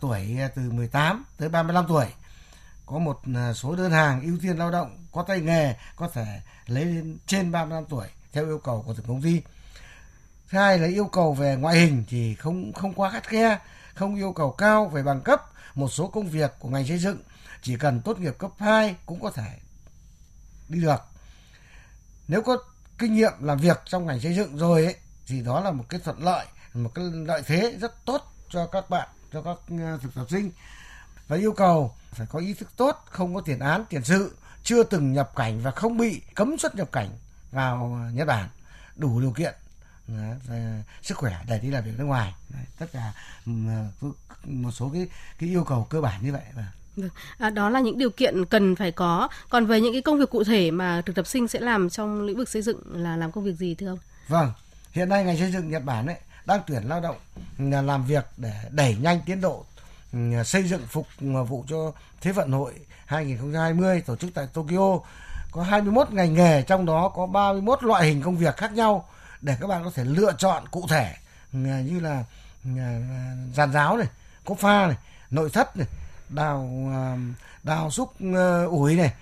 tuổi 0.00 0.38
từ 0.54 0.70
18 0.70 1.24
tới 1.36 1.48
35 1.48 1.84
tuổi, 1.88 2.06
có 2.86 2.98
một 2.98 3.20
số 3.54 3.76
đơn 3.76 3.90
hàng 3.90 4.22
ưu 4.22 4.36
tiên 4.42 4.56
lao 4.56 4.70
động, 4.70 4.98
có 5.12 5.22
tay 5.22 5.40
nghề, 5.40 5.74
có 5.96 6.08
thể 6.14 6.40
lấy 6.66 6.84
lên 6.84 7.18
trên 7.26 7.52
35 7.52 7.84
tuổi, 7.84 8.06
theo 8.32 8.46
yêu 8.46 8.58
cầu 8.58 8.82
của 8.86 8.94
từng 8.94 9.06
công 9.06 9.22
ty. 9.22 9.42
Thứ 10.50 10.58
hai 10.58 10.78
là 10.78 10.88
yêu 10.88 11.04
cầu 11.04 11.32
về 11.32 11.56
ngoại 11.56 11.76
hình 11.76 12.04
thì 12.08 12.34
không 12.34 12.72
không 12.72 12.94
quá 12.94 13.10
khắt 13.10 13.28
khe, 13.28 13.58
không 13.94 14.14
yêu 14.14 14.32
cầu 14.32 14.50
cao 14.50 14.86
về 14.86 15.02
bằng 15.02 15.20
cấp 15.20 15.51
một 15.74 15.92
số 15.92 16.06
công 16.06 16.28
việc 16.28 16.52
của 16.58 16.68
ngành 16.68 16.86
xây 16.86 16.98
dựng 16.98 17.18
chỉ 17.62 17.76
cần 17.76 18.00
tốt 18.00 18.18
nghiệp 18.18 18.38
cấp 18.38 18.50
2 18.58 18.96
cũng 19.06 19.20
có 19.20 19.30
thể 19.30 19.58
đi 20.68 20.80
được. 20.80 21.00
Nếu 22.28 22.42
có 22.42 22.56
kinh 22.98 23.14
nghiệm 23.14 23.32
làm 23.40 23.58
việc 23.58 23.82
trong 23.84 24.06
ngành 24.06 24.20
xây 24.20 24.34
dựng 24.34 24.56
rồi 24.56 24.84
ấy, 24.84 24.96
thì 25.26 25.40
đó 25.40 25.60
là 25.60 25.70
một 25.70 25.84
cái 25.88 26.00
thuận 26.04 26.24
lợi, 26.24 26.46
một 26.74 26.90
cái 26.94 27.04
lợi 27.04 27.42
thế 27.46 27.76
rất 27.80 28.04
tốt 28.04 28.34
cho 28.50 28.66
các 28.66 28.90
bạn, 28.90 29.08
cho 29.32 29.42
các 29.42 29.56
ờ, 29.68 29.98
thực 30.02 30.14
tập 30.14 30.26
sinh. 30.30 30.50
và 31.28 31.36
yêu 31.36 31.52
cầu 31.52 31.94
phải 32.10 32.26
có 32.30 32.38
ý 32.38 32.54
thức 32.54 32.68
tốt, 32.76 33.04
không 33.10 33.34
có 33.34 33.40
tiền 33.40 33.58
án, 33.58 33.84
tiền 33.88 34.04
sự, 34.04 34.36
chưa 34.62 34.82
từng 34.82 35.12
nhập 35.12 35.32
cảnh 35.36 35.60
và 35.62 35.70
không 35.70 35.98
bị 35.98 36.22
cấm 36.34 36.58
xuất 36.58 36.74
nhập 36.74 36.92
cảnh 36.92 37.08
vào 37.50 38.00
Nhật 38.12 38.26
Bản, 38.26 38.48
đủ 38.96 39.20
điều 39.20 39.30
kiện 39.30 39.54
về 40.48 40.82
sức 41.02 41.18
khỏe 41.18 41.36
để 41.48 41.58
đi 41.58 41.70
làm 41.70 41.84
việc 41.84 41.92
nước 41.98 42.04
ngoài. 42.04 42.34
tất 42.78 42.86
cả 42.92 43.12
một 44.44 44.70
số 44.70 44.90
cái 44.94 45.08
cái 45.38 45.48
yêu 45.48 45.64
cầu 45.64 45.86
cơ 45.90 46.00
bản 46.00 46.20
như 46.22 46.32
vậy. 46.32 46.42
Vâng. 46.54 47.08
À, 47.38 47.50
đó 47.50 47.70
là 47.70 47.80
những 47.80 47.98
điều 47.98 48.10
kiện 48.10 48.44
cần 48.44 48.76
phải 48.76 48.92
có. 48.92 49.28
Còn 49.48 49.66
về 49.66 49.80
những 49.80 49.92
cái 49.92 50.02
công 50.02 50.18
việc 50.18 50.30
cụ 50.30 50.44
thể 50.44 50.70
mà 50.70 51.02
thực 51.06 51.16
tập 51.16 51.26
sinh 51.26 51.48
sẽ 51.48 51.60
làm 51.60 51.90
trong 51.90 52.22
lĩnh 52.22 52.36
vực 52.36 52.48
xây 52.48 52.62
dựng 52.62 53.02
là 53.02 53.16
làm 53.16 53.32
công 53.32 53.44
việc 53.44 53.56
gì 53.56 53.74
thưa 53.74 53.86
ông? 53.86 53.98
Vâng, 54.28 54.52
hiện 54.92 55.08
nay 55.08 55.24
ngành 55.24 55.38
xây 55.38 55.52
dựng 55.52 55.70
Nhật 55.70 55.84
Bản 55.84 56.06
ấy 56.06 56.16
đang 56.44 56.60
tuyển 56.66 56.82
lao 56.82 57.00
động 57.00 57.16
làm 57.86 58.06
việc 58.06 58.24
để 58.36 58.52
đẩy 58.70 58.96
nhanh 59.00 59.20
tiến 59.26 59.40
độ 59.40 59.64
xây 60.44 60.62
dựng 60.62 60.86
phục 60.88 61.06
vụ 61.48 61.64
cho 61.68 61.92
Thế 62.20 62.32
vận 62.32 62.52
hội 62.52 62.72
2020 63.06 64.00
tổ 64.00 64.16
chức 64.16 64.34
tại 64.34 64.46
Tokyo 64.52 64.98
có 65.50 65.62
21 65.62 66.10
ngành 66.10 66.34
nghề 66.34 66.62
trong 66.62 66.86
đó 66.86 67.08
có 67.08 67.26
31 67.26 67.82
loại 67.82 68.06
hình 68.06 68.22
công 68.22 68.36
việc 68.36 68.56
khác 68.56 68.72
nhau 68.72 69.08
để 69.42 69.56
các 69.60 69.66
bạn 69.66 69.84
có 69.84 69.90
thể 69.94 70.04
lựa 70.04 70.32
chọn 70.38 70.68
cụ 70.70 70.86
thể 70.88 71.14
ờ, 71.52 71.58
như 71.60 72.00
là 72.00 72.24
ờ, 72.64 72.82
giàn 73.54 73.72
giáo 73.72 73.96
này, 73.96 74.06
cốt 74.44 74.58
pha 74.58 74.86
này, 74.86 74.96
nội 75.30 75.50
thất 75.52 75.76
này, 75.76 75.86
đào 76.28 76.88
ờ, 76.92 77.16
đào 77.62 77.90
xúc 77.90 78.14
ủi 78.70 78.96
này, 78.96 79.12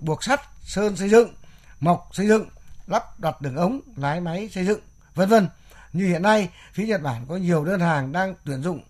buộc 0.00 0.24
sắt, 0.24 0.40
sơn 0.62 0.96
xây 0.96 1.08
dựng, 1.08 1.34
mộc 1.80 2.08
xây 2.12 2.28
dựng, 2.28 2.48
lắp 2.86 3.20
đặt 3.20 3.40
đường 3.40 3.56
ống, 3.56 3.80
lái 3.96 4.20
máy 4.20 4.48
xây 4.52 4.66
dựng, 4.66 4.80
vân 5.14 5.28
vân. 5.28 5.48
Như 5.92 6.06
hiện 6.06 6.22
nay, 6.22 6.48
phía 6.72 6.86
Nhật 6.86 7.02
Bản 7.02 7.26
có 7.28 7.36
nhiều 7.36 7.64
đơn 7.64 7.80
hàng 7.80 8.12
đang 8.12 8.34
tuyển 8.44 8.62
dụng 8.62 8.80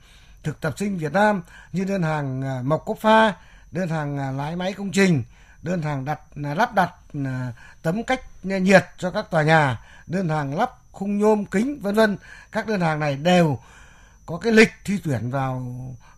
thực 0.43 0.61
tập 0.61 0.75
sinh 0.77 0.99
Việt 0.99 1.13
Nam 1.13 1.43
như 1.73 1.85
đơn 1.85 2.03
hàng 2.03 2.69
mộc 2.69 2.83
cốt 2.87 2.99
pha, 3.01 3.35
đơn 3.71 3.89
hàng 3.89 4.37
lái 4.39 4.57
máy 4.57 4.73
công 4.73 4.93
trình, 4.93 5.23
đơn 5.63 5.83
hàng 5.83 6.05
đặt 6.05 6.21
à, 6.45 6.55
lắp 6.55 6.75
đặt 6.75 6.95
à, 7.25 7.53
tấm 7.83 8.05
cách 8.05 8.21
nhiệt 8.43 8.85
cho 8.99 9.11
các 9.11 9.31
tòa 9.31 9.43
nhà, 9.43 9.81
đơn 10.07 10.29
hàng 10.29 10.59
lắp 10.59 10.71
khung 10.93 11.19
nhôm 11.19 11.45
kính 11.45 11.79
vân 11.81 11.95
vân. 11.95 12.17
Các 12.53 12.67
đơn 12.67 12.81
hàng 12.81 13.01
này 13.01 13.17
đều 13.17 13.59
có 14.27 14.39
cái 14.39 14.53
lịch 14.53 14.73
thi 14.85 15.01
tuyển 15.05 15.31
vào 15.31 15.75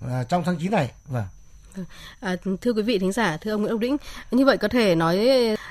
à, 0.09 0.25
trong 0.25 0.45
tháng 0.45 0.57
9 0.57 0.71
này. 0.71 0.93
Vâng. 1.07 1.27
À, 2.21 2.37
thưa 2.61 2.73
quý 2.73 2.83
vị 2.83 2.99
thính 2.99 3.13
giả, 3.13 3.37
thưa 3.37 3.51
ông 3.51 3.61
Nguyễn 3.61 3.71
Ông 3.73 3.81
Đĩnh, 3.81 3.97
như 4.31 4.45
vậy 4.45 4.57
có 4.57 4.69
thể 4.69 4.95
nói 4.95 5.29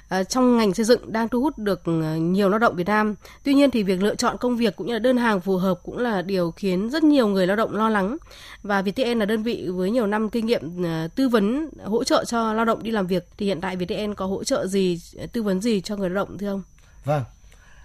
à, 0.09 0.23
trong 0.23 0.57
ngành 0.57 0.73
xây 0.73 0.85
dựng 0.85 1.13
đang 1.13 1.29
thu 1.29 1.41
hút 1.41 1.57
được 1.57 1.81
à, 1.85 2.15
nhiều 2.17 2.49
lao 2.49 2.59
động 2.59 2.75
Việt 2.75 2.87
Nam. 2.87 3.15
Tuy 3.43 3.53
nhiên 3.53 3.71
thì 3.71 3.83
việc 3.83 4.01
lựa 4.01 4.15
chọn 4.15 4.37
công 4.37 4.57
việc 4.57 4.75
cũng 4.75 4.87
như 4.87 4.93
là 4.93 4.99
đơn 4.99 5.17
hàng 5.17 5.41
phù 5.41 5.57
hợp 5.57 5.79
cũng 5.83 5.97
là 5.97 6.21
điều 6.21 6.51
khiến 6.51 6.89
rất 6.89 7.03
nhiều 7.03 7.27
người 7.27 7.47
lao 7.47 7.55
động 7.55 7.75
lo 7.75 7.89
lắng. 7.89 8.17
Và 8.63 8.81
VTN 8.81 9.19
là 9.19 9.25
đơn 9.25 9.43
vị 9.43 9.67
với 9.69 9.91
nhiều 9.91 10.07
năm 10.07 10.29
kinh 10.29 10.45
nghiệm 10.45 10.85
à, 10.85 11.07
tư 11.15 11.29
vấn 11.29 11.69
hỗ 11.85 12.03
trợ 12.03 12.25
cho 12.25 12.53
lao 12.53 12.65
động 12.65 12.83
đi 12.83 12.91
làm 12.91 13.07
việc 13.07 13.27
thì 13.37 13.45
hiện 13.45 13.61
tại 13.61 13.75
VTN 13.75 14.13
có 14.15 14.25
hỗ 14.25 14.43
trợ 14.43 14.67
gì, 14.67 15.01
tư 15.33 15.43
vấn 15.43 15.61
gì 15.61 15.81
cho 15.81 15.95
người 15.95 16.09
lao 16.09 16.25
động 16.25 16.37
thưa 16.37 16.49
ông? 16.49 16.63
Vâng. 17.05 17.23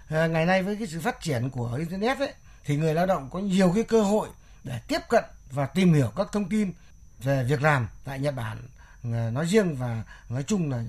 À, 0.09 0.27
ngày 0.27 0.45
nay 0.45 0.63
với 0.63 0.75
cái 0.75 0.87
sự 0.87 0.99
phát 0.99 1.21
triển 1.21 1.49
của 1.49 1.75
internet 1.77 2.19
ấy 2.19 2.33
thì 2.65 2.75
người 2.75 2.93
lao 2.93 3.05
động 3.05 3.29
có 3.31 3.39
nhiều 3.39 3.71
cái 3.75 3.83
cơ 3.83 4.01
hội 4.01 4.27
để 4.63 4.79
tiếp 4.87 4.99
cận 5.09 5.23
và 5.51 5.65
tìm 5.65 5.93
hiểu 5.93 6.11
các 6.15 6.27
thông 6.31 6.49
tin 6.49 6.73
về 7.23 7.43
việc 7.43 7.61
làm 7.61 7.87
tại 8.03 8.19
Nhật 8.19 8.35
Bản 8.35 8.57
ờ, 9.03 9.31
nói 9.31 9.45
riêng 9.45 9.75
và 9.75 10.03
nói 10.29 10.43
chung 10.43 10.71
là 10.71 10.83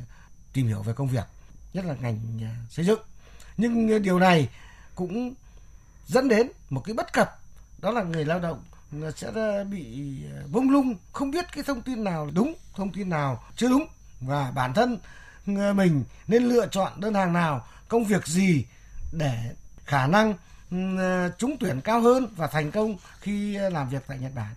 tìm 0.52 0.66
hiểu 0.66 0.83
về 0.83 0.92
công 0.92 1.09
việc, 1.09 1.25
nhất 1.73 1.85
là 1.85 1.95
ngành 2.00 2.18
ờ, 2.42 2.49
xây 2.71 2.85
dựng 2.85 3.00
nhưng 3.56 3.92
ờ, 3.92 3.99
điều 3.99 4.18
này 4.18 4.49
cũng 4.95 5.35
dẫn 6.06 6.28
đến 6.28 6.50
một 6.71 6.83
cái 6.85 6.95
bất 6.95 7.12
cập, 7.12 7.38
đó 7.78 7.90
là 7.90 8.02
người 8.02 8.25
lao 8.25 8.40
động 8.40 8.62
sẽ 9.16 9.30
bị 9.71 10.15
bông 10.50 10.71
lung, 10.71 10.95
không 11.12 11.30
biết 11.30 11.52
cái 11.52 11.65
thông 11.65 11.82
tin 11.82 12.04
nào 12.04 12.30
đúng, 12.34 12.54
thông 12.75 12.93
tin 12.93 13.08
nào 13.08 13.43
chưa 13.56 13.69
đúng 13.69 13.86
và 14.21 14.50
bản 14.50 14.75
thân 14.75 14.99
mình 15.76 16.04
nên 16.26 16.45
lựa 16.45 16.67
chọn 16.67 17.00
đơn 17.00 17.15
hàng 17.15 17.32
nào, 17.32 17.67
công 17.89 18.04
việc 18.04 18.26
gì 18.26 18.65
để 19.12 19.54
khả 19.84 20.06
năng 20.06 20.34
trúng 21.39 21.56
tuyển 21.60 21.80
cao 21.80 22.00
hơn 22.00 22.26
và 22.36 22.47
thành 22.47 22.71
công 22.71 22.97
khi 23.21 23.58
làm 23.58 23.89
việc 23.89 24.02
tại 24.06 24.19
Nhật 24.19 24.34
Bản. 24.34 24.54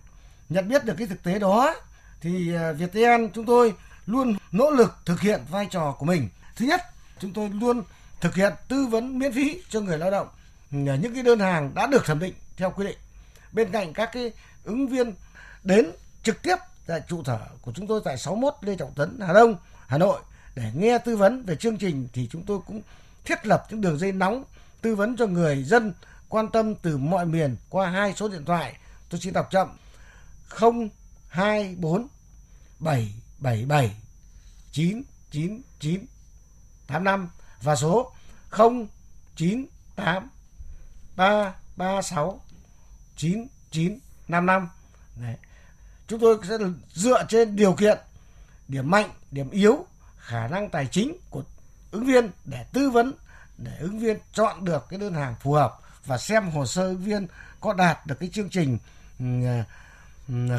Nhận 0.50 0.68
biết 0.68 0.84
được 0.84 0.94
cái 0.98 1.06
thực 1.06 1.22
tế 1.22 1.38
đó 1.38 1.74
thì 2.20 2.54
à, 2.54 2.72
Viettel 2.72 3.26
chúng 3.34 3.46
tôi 3.46 3.74
luôn 4.06 4.36
nỗ 4.52 4.70
lực 4.70 4.96
thực 5.06 5.20
hiện 5.20 5.40
vai 5.50 5.66
trò 5.70 5.96
của 5.98 6.06
mình. 6.06 6.28
Thứ 6.56 6.66
nhất, 6.66 6.80
chúng 7.18 7.32
tôi 7.32 7.48
luôn 7.48 7.82
thực 8.20 8.34
hiện 8.34 8.52
tư 8.68 8.86
vấn 8.86 9.18
miễn 9.18 9.32
phí 9.32 9.62
cho 9.68 9.80
người 9.80 9.98
lao 9.98 10.10
động 10.10 10.28
những 10.70 11.14
cái 11.14 11.22
đơn 11.22 11.38
hàng 11.38 11.74
đã 11.74 11.86
được 11.86 12.04
thẩm 12.04 12.18
định 12.18 12.34
theo 12.56 12.70
quy 12.70 12.84
định. 12.84 12.96
Bên 13.52 13.72
cạnh 13.72 13.92
các 13.92 14.10
cái 14.12 14.32
ứng 14.64 14.88
viên 14.88 15.14
đến 15.64 15.90
trực 16.22 16.42
tiếp 16.42 16.56
tại 16.86 17.02
trụ 17.08 17.24
sở 17.24 17.38
của 17.62 17.72
chúng 17.74 17.86
tôi 17.86 18.00
tại 18.04 18.18
61 18.18 18.54
Lê 18.60 18.76
Trọng 18.76 18.92
Tấn, 18.92 19.20
Hà 19.26 19.32
Đông, 19.32 19.56
Hà 19.86 19.98
Nội 19.98 20.20
để 20.54 20.62
nghe 20.74 20.98
tư 20.98 21.16
vấn 21.16 21.44
về 21.44 21.56
chương 21.56 21.76
trình 21.76 22.08
thì 22.12 22.28
chúng 22.30 22.42
tôi 22.42 22.58
cũng 22.66 22.82
thiết 23.24 23.46
lập 23.46 23.66
những 23.70 23.80
đường 23.80 23.98
dây 23.98 24.12
nóng 24.12 24.44
tư 24.82 24.94
vấn 24.94 25.16
cho 25.16 25.26
người 25.26 25.64
dân 25.64 25.92
quan 26.28 26.48
tâm 26.48 26.74
từ 26.74 26.96
mọi 26.96 27.26
miền 27.26 27.56
qua 27.68 27.90
hai 27.90 28.14
số 28.16 28.28
điện 28.28 28.44
thoại. 28.44 28.76
Tôi 29.08 29.20
xin 29.20 29.32
đọc 29.32 29.48
chậm. 29.50 29.68
024 31.28 32.06
777 32.78 33.96
999 34.72 36.06
85 36.86 37.28
và 37.62 37.76
số 37.76 38.12
098 39.36 40.28
336 41.16 42.40
9955. 43.16 44.68
Đấy. 45.16 45.36
Chúng 46.06 46.20
tôi 46.20 46.38
sẽ 46.48 46.56
dựa 46.94 47.24
trên 47.28 47.56
điều 47.56 47.72
kiện 47.72 47.98
điểm 48.68 48.90
mạnh, 48.90 49.10
điểm 49.30 49.50
yếu, 49.50 49.86
khả 50.18 50.48
năng 50.48 50.70
tài 50.70 50.86
chính 50.86 51.16
của 51.30 51.42
ứng 51.90 52.04
viên 52.04 52.30
để 52.44 52.64
tư 52.72 52.90
vấn 52.90 53.12
để 53.58 53.72
ứng 53.80 53.98
viên 53.98 54.18
chọn 54.32 54.64
được 54.64 54.86
cái 54.88 54.98
đơn 54.98 55.14
hàng 55.14 55.34
phù 55.40 55.52
hợp 55.52 55.80
và 56.06 56.18
xem 56.18 56.50
hồ 56.50 56.66
sơ 56.66 56.82
ứng 56.82 57.02
viên 57.02 57.26
có 57.60 57.72
đạt 57.72 58.06
được 58.06 58.20
cái 58.20 58.30
chương 58.32 58.50
trình 58.50 58.78
ừ, 59.18 59.24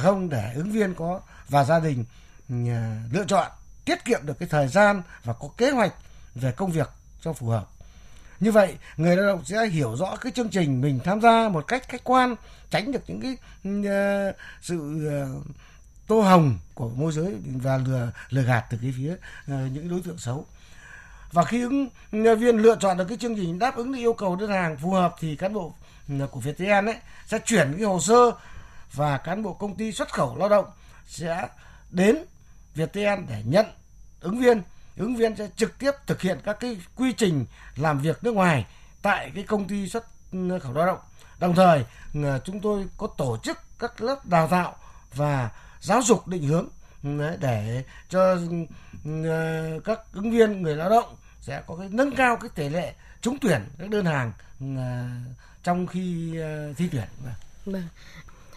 không 0.02 0.30
để 0.30 0.52
ứng 0.56 0.72
viên 0.72 0.94
có 0.94 1.20
và 1.50 1.64
gia 1.64 1.80
đình 1.80 2.06
à, 2.50 3.04
lựa 3.12 3.26
chọn 3.28 3.52
tiết 3.86 4.06
kiệm 4.06 4.26
được 4.26 4.40
cái 4.40 4.50
thời 4.50 4.68
gian 4.68 5.02
và 5.24 5.34
có 5.34 5.50
kế 5.58 5.72
hoạch 5.72 5.94
về 6.36 6.52
công 6.52 6.72
việc 6.72 6.90
cho 7.22 7.34
phù 7.34 7.48
hợp. 7.48 7.68
Như 8.40 8.52
vậy, 8.52 8.76
người 8.98 9.16
lao 9.16 9.28
động 9.28 9.46
sẽ 9.46 9.68
hiểu 9.68 9.96
rõ 9.96 10.16
cái 10.16 10.32
chương 10.32 10.50
trình 10.50 10.82
mình 10.82 11.00
tham 11.04 11.22
gia 11.22 11.50
một 11.50 11.68
cách 11.68 11.90
khách 11.90 12.04
quan, 12.04 12.36
tránh 12.70 12.92
được 12.92 13.02
những 13.08 13.22
cái 13.22 13.38
uh, 13.68 14.36
sự 14.62 14.78
uh, 14.78 15.46
tô 16.08 16.22
hồng 16.22 16.58
của 16.74 16.90
môi 16.90 17.12
giới 17.12 17.36
và 17.46 17.78
lừa 17.78 18.12
lừa 18.30 18.42
gạt 18.42 18.66
từ 18.70 18.78
cái 18.82 18.94
phía 18.98 19.14
uh, 19.14 19.72
những 19.72 19.90
đối 19.90 20.02
tượng 20.02 20.18
xấu 20.18 20.46
và 21.32 21.44
khi 21.44 21.62
ứng 21.62 21.88
viên 22.40 22.58
lựa 22.58 22.76
chọn 22.80 22.98
được 22.98 23.06
cái 23.08 23.18
chương 23.18 23.36
trình 23.36 23.60
đáp 23.60 23.76
ứng 23.76 23.92
được 23.92 24.00
yêu 24.00 24.14
cầu 24.14 24.36
đơn 24.36 24.50
hàng 24.50 24.78
phù 24.78 24.92
hợp 24.92 25.16
thì 25.20 25.36
cán 25.36 25.54
bộ 25.54 25.74
của 26.32 26.40
Viettel 26.40 26.88
ấy 26.88 26.96
sẽ 27.28 27.40
chuyển 27.46 27.74
cái 27.78 27.86
hồ 27.86 28.00
sơ 28.00 28.32
và 28.94 29.18
cán 29.18 29.44
bộ 29.44 29.54
công 29.54 29.76
ty 29.76 29.92
xuất 29.92 30.14
khẩu 30.14 30.36
lao 30.38 30.50
động 30.50 30.66
sẽ 31.08 31.48
đến 31.90 32.18
Viettel 32.76 33.20
để 33.30 33.44
nhận 33.46 33.66
ứng 34.20 34.40
viên 34.40 34.62
ứng 34.98 35.16
viên 35.16 35.36
sẽ 35.36 35.48
trực 35.56 35.80
tiếp 35.80 35.92
thực 36.08 36.22
hiện 36.22 36.40
các 36.44 36.58
cái 36.60 36.78
quy 36.96 37.14
trình 37.14 37.46
làm 37.76 38.00
việc 38.00 38.24
nước 38.24 38.34
ngoài 38.34 38.66
tại 39.02 39.32
cái 39.36 39.44
công 39.44 39.68
ty 39.68 39.90
xuất 39.90 40.06
khẩu 40.62 40.74
lao 40.74 40.86
động 40.86 41.00
đồng 41.40 41.56
thời 41.56 41.86
ờ, 42.24 42.40
chúng 42.46 42.60
tôi 42.60 42.88
có 42.98 43.08
tổ 43.08 43.38
chức 43.44 43.58
các 43.80 44.02
lớp 44.02 44.26
đào 44.26 44.48
tạo 44.48 44.76
và 45.14 45.50
giáo 45.80 46.02
dục 46.02 46.28
định 46.28 46.44
hướng 46.44 46.68
ừ, 47.04 47.38
để 47.40 47.84
cho 48.10 48.38
ừ, 49.06 49.80
các 49.86 50.00
ứng 50.14 50.32
viên, 50.32 50.62
người 50.62 50.76
lao 50.76 50.90
động 50.90 51.16
sẽ 51.42 51.62
có 51.68 51.76
cái 51.76 51.90
nâng 51.92 52.16
cao 52.16 52.38
cái 52.38 52.50
tỷ 52.56 52.70
lệ 52.70 52.94
trúng 53.22 53.38
tuyển 53.42 53.62
các 53.78 53.90
đơn 53.90 54.06
hàng 54.06 54.32
ừ, 54.60 54.66
trong 55.64 55.88
khi 55.88 56.38
ờ, 56.38 56.74
thi 56.74 56.90
tuyển. 56.92 57.08
Vâng. 57.24 57.34
vâng. 57.66 57.88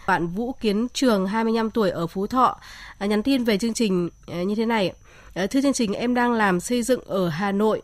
Bạn 0.07 0.27
Vũ 0.27 0.53
Kiến 0.53 0.87
Trường 0.93 1.27
25 1.27 1.71
tuổi 1.71 1.89
ở 1.89 2.07
Phú 2.07 2.27
Thọ 2.27 2.59
à, 2.97 3.05
nhắn 3.05 3.23
tin 3.23 3.43
về 3.43 3.57
chương 3.57 3.73
trình 3.73 4.09
à, 4.27 4.43
như 4.43 4.55
thế 4.55 4.65
này. 4.65 4.93
À, 5.33 5.47
thưa 5.47 5.61
chương 5.61 5.73
trình 5.73 5.93
em 5.93 6.13
đang 6.13 6.33
làm 6.33 6.59
xây 6.59 6.83
dựng 6.83 7.01
ở 7.05 7.29
Hà 7.29 7.51
Nội. 7.51 7.81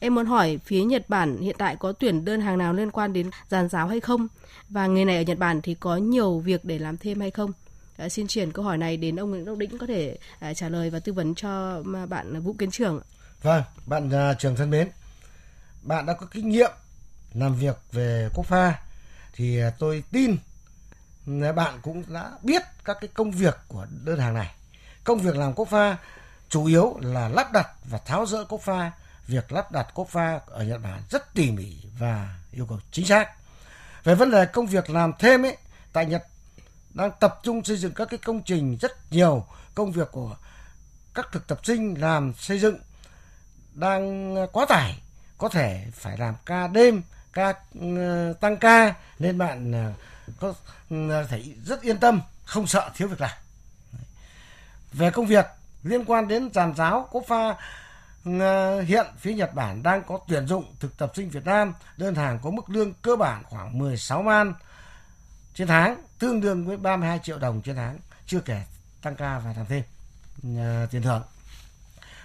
Em 0.00 0.14
muốn 0.14 0.26
hỏi 0.26 0.58
phía 0.64 0.84
Nhật 0.84 1.08
Bản 1.08 1.40
hiện 1.40 1.56
tại 1.58 1.76
có 1.76 1.92
tuyển 1.92 2.24
đơn 2.24 2.40
hàng 2.40 2.58
nào 2.58 2.72
liên 2.72 2.90
quan 2.90 3.12
đến 3.12 3.30
giàn 3.48 3.68
giáo 3.68 3.88
hay 3.88 4.00
không? 4.00 4.28
Và 4.68 4.86
nghề 4.86 5.04
này 5.04 5.16
ở 5.16 5.22
Nhật 5.22 5.38
Bản 5.38 5.60
thì 5.62 5.74
có 5.74 5.96
nhiều 5.96 6.38
việc 6.38 6.64
để 6.64 6.78
làm 6.78 6.96
thêm 6.96 7.20
hay 7.20 7.30
không? 7.30 7.52
Xin 8.10 8.26
chuyển 8.26 8.52
câu 8.52 8.64
hỏi 8.64 8.78
này 8.78 8.96
đến 8.96 9.16
ông 9.16 9.30
Nguyễn 9.30 9.44
Đốc 9.44 9.58
Đĩnh 9.58 9.78
có 9.78 9.86
thể 9.86 10.18
trả 10.54 10.68
lời 10.68 10.90
và 10.90 10.98
tư 10.98 11.12
vấn 11.12 11.34
cho 11.34 11.82
bạn 12.08 12.40
Vũ 12.40 12.52
Kiến 12.52 12.70
Trường. 12.70 13.00
Vâng, 13.42 13.62
bạn 13.86 14.08
uh, 14.08 14.38
trường 14.38 14.56
thân 14.56 14.70
mến, 14.70 14.88
bạn 15.82 16.06
đã 16.06 16.12
có 16.12 16.26
kinh 16.30 16.48
nghiệm 16.48 16.70
làm 17.34 17.54
việc 17.54 17.76
về 17.92 18.28
quốc 18.34 18.46
pha 18.46 18.74
thì 19.32 19.60
tôi 19.78 20.02
tin 20.12 20.36
bạn 21.56 21.78
cũng 21.82 22.02
đã 22.08 22.30
biết 22.42 22.62
các 22.84 22.96
cái 23.00 23.08
công 23.14 23.30
việc 23.30 23.56
của 23.68 23.86
đơn 24.04 24.18
hàng 24.18 24.34
này. 24.34 24.54
Công 25.04 25.18
việc 25.18 25.36
làm 25.36 25.54
cốc 25.54 25.68
pha 25.68 25.96
chủ 26.48 26.66
yếu 26.66 26.98
là 27.00 27.28
lắp 27.28 27.52
đặt 27.52 27.68
và 27.84 27.98
tháo 27.98 28.26
rỡ 28.26 28.44
cốc 28.44 28.60
pha. 28.60 28.90
Việc 29.26 29.52
lắp 29.52 29.72
đặt 29.72 29.86
cốc 29.94 30.08
pha 30.08 30.40
ở 30.46 30.64
Nhật 30.64 30.82
Bản 30.82 31.02
rất 31.10 31.34
tỉ 31.34 31.50
mỉ 31.50 31.76
và 31.98 32.38
yêu 32.52 32.66
cầu 32.66 32.80
chính 32.90 33.06
xác. 33.06 33.30
Về 34.04 34.14
vấn 34.14 34.30
đề 34.30 34.46
công 34.46 34.66
việc 34.66 34.90
làm 34.90 35.12
thêm 35.18 35.46
ấy, 35.46 35.56
tại 35.92 36.06
Nhật 36.06 36.22
đang 36.94 37.10
tập 37.20 37.40
trung 37.42 37.64
xây 37.64 37.76
dựng 37.76 37.94
các 37.94 38.08
cái 38.10 38.18
công 38.18 38.42
trình 38.42 38.76
rất 38.80 39.12
nhiều 39.12 39.46
công 39.74 39.92
việc 39.92 40.08
của 40.12 40.36
các 41.14 41.28
thực 41.32 41.46
tập 41.46 41.60
sinh 41.64 42.00
làm 42.00 42.32
xây 42.38 42.58
dựng 42.58 42.76
đang 43.74 44.36
quá 44.52 44.66
tải 44.68 44.98
có 45.38 45.48
thể 45.48 45.86
phải 45.92 46.18
làm 46.18 46.34
ca 46.46 46.66
đêm 46.66 47.02
ca 47.32 47.54
ừ, 47.80 48.32
tăng 48.40 48.56
ca 48.56 48.94
nên 49.18 49.38
bạn 49.38 49.74
à, 49.74 49.92
có 50.40 50.54
ừ, 50.90 50.96
thể 51.28 51.42
rất 51.64 51.82
yên 51.82 51.98
tâm 51.98 52.20
không 52.44 52.66
sợ 52.66 52.90
thiếu 52.94 53.08
việc 53.08 53.20
làm 53.20 53.38
về 54.92 55.10
công 55.10 55.26
việc 55.26 55.46
liên 55.82 56.04
quan 56.04 56.28
đến 56.28 56.50
giàn 56.54 56.74
giáo 56.74 57.08
có 57.12 57.20
pha 57.28 57.56
ừ, 58.24 58.80
hiện 58.80 59.06
phía 59.18 59.34
Nhật 59.34 59.54
Bản 59.54 59.82
đang 59.82 60.02
có 60.02 60.18
tuyển 60.28 60.46
dụng 60.46 60.74
thực 60.80 60.98
tập 60.98 61.12
sinh 61.14 61.30
Việt 61.30 61.44
Nam 61.44 61.74
đơn 61.96 62.14
hàng 62.14 62.38
có 62.42 62.50
mức 62.50 62.70
lương 62.70 62.94
cơ 62.94 63.16
bản 63.16 63.42
khoảng 63.44 63.78
16 63.78 64.22
man 64.22 64.54
trên 65.54 65.68
tháng 65.68 66.02
tương 66.18 66.40
đương 66.40 66.66
với 66.66 66.76
32 66.76 67.18
triệu 67.22 67.38
đồng 67.38 67.62
trên 67.62 67.76
tháng 67.76 67.98
chưa 68.26 68.40
kể 68.40 68.62
tăng 69.02 69.16
ca 69.16 69.38
và 69.38 69.54
làm 69.56 69.66
thêm 69.66 69.82
uh, 70.38 70.90
tiền 70.90 71.02
thưởng 71.02 71.22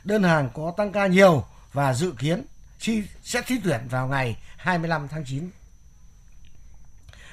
đơn 0.03 0.23
hàng 0.23 0.49
có 0.53 0.73
tăng 0.77 0.91
ca 0.91 1.07
nhiều 1.07 1.45
và 1.73 1.93
dự 1.93 2.13
kiến 2.19 2.43
chi 2.79 3.03
sẽ 3.23 3.41
thi 3.47 3.59
tuyển 3.63 3.87
vào 3.89 4.07
ngày 4.07 4.37
25 4.57 5.07
tháng 5.07 5.25
9. 5.25 5.49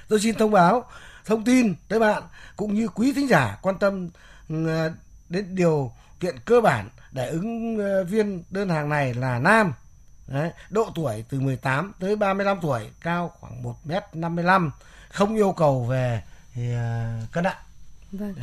Tôi 0.09 0.21
xin 0.21 0.35
thông 0.35 0.51
báo 0.51 0.85
thông 1.25 1.45
tin 1.45 1.75
tới 1.89 2.01
bạn 2.01 2.23
cũng 2.57 2.75
như 2.75 2.89
quý 2.89 3.13
thính 3.13 3.29
giả 3.29 3.59
quan 3.63 3.79
tâm 3.79 4.09
ừ, 4.49 4.91
đến 5.29 5.55
điều 5.55 5.93
kiện 6.21 6.37
cơ 6.45 6.61
bản 6.61 6.89
để 7.13 7.29
ứng 7.29 7.79
ờ, 7.79 8.05
viên 8.05 8.43
đơn 8.51 8.69
hàng 8.69 8.89
này 8.89 9.15
là 9.15 9.39
nam. 9.39 9.73
Đấy, 10.27 10.51
độ 10.71 10.91
tuổi 10.95 11.25
từ 11.29 11.41
18 11.41 11.93
tới 12.01 12.17
35 12.17 12.59
tuổi, 12.63 12.91
cao 13.01 13.33
khoảng 13.41 13.63
1m55, 13.63 14.71
không 15.09 15.37
yêu 15.37 15.53
cầu 15.53 15.85
về 15.85 16.23
thì, 16.55 16.75
uh, 16.75 17.33
cân 17.33 17.45
nặng. 17.45 17.57
Vâng. 18.13 18.35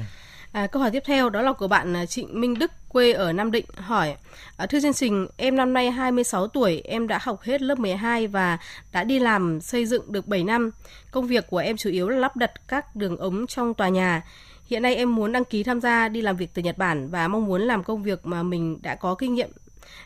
À, 0.55 0.67
câu 0.67 0.81
hỏi 0.81 0.91
tiếp 0.91 1.03
theo 1.05 1.29
đó 1.29 1.41
là 1.41 1.53
của 1.53 1.67
bạn 1.67 1.95
à, 1.95 2.05
Trịnh 2.05 2.41
Minh 2.41 2.59
Đức 2.59 2.71
quê 2.89 3.11
ở 3.11 3.33
Nam 3.33 3.51
Định 3.51 3.65
hỏi 3.75 4.15
à, 4.57 4.65
Thưa 4.65 4.79
chương 4.79 4.93
trình, 4.93 5.27
em 5.37 5.55
năm 5.55 5.73
nay 5.73 5.91
26 5.91 6.47
tuổi, 6.47 6.81
em 6.85 7.07
đã 7.07 7.19
học 7.21 7.41
hết 7.41 7.61
lớp 7.61 7.79
12 7.79 8.27
và 8.27 8.57
đã 8.91 9.03
đi 9.03 9.19
làm 9.19 9.61
xây 9.61 9.85
dựng 9.85 10.11
được 10.11 10.27
7 10.27 10.43
năm. 10.43 10.71
Công 11.11 11.27
việc 11.27 11.47
của 11.49 11.57
em 11.57 11.77
chủ 11.77 11.89
yếu 11.89 12.09
là 12.09 12.17
lắp 12.17 12.37
đặt 12.37 12.51
các 12.67 12.95
đường 12.95 13.17
ống 13.17 13.47
trong 13.47 13.73
tòa 13.73 13.89
nhà. 13.89 14.21
Hiện 14.67 14.81
nay 14.81 14.95
em 14.95 15.15
muốn 15.15 15.31
đăng 15.31 15.45
ký 15.45 15.63
tham 15.63 15.81
gia 15.81 16.09
đi 16.09 16.21
làm 16.21 16.37
việc 16.37 16.53
từ 16.53 16.61
Nhật 16.61 16.77
Bản 16.77 17.09
và 17.09 17.27
mong 17.27 17.45
muốn 17.45 17.61
làm 17.61 17.83
công 17.83 18.03
việc 18.03 18.25
mà 18.25 18.43
mình 18.43 18.79
đã 18.81 18.95
có 18.95 19.15
kinh 19.15 19.33
nghiệm. 19.33 19.51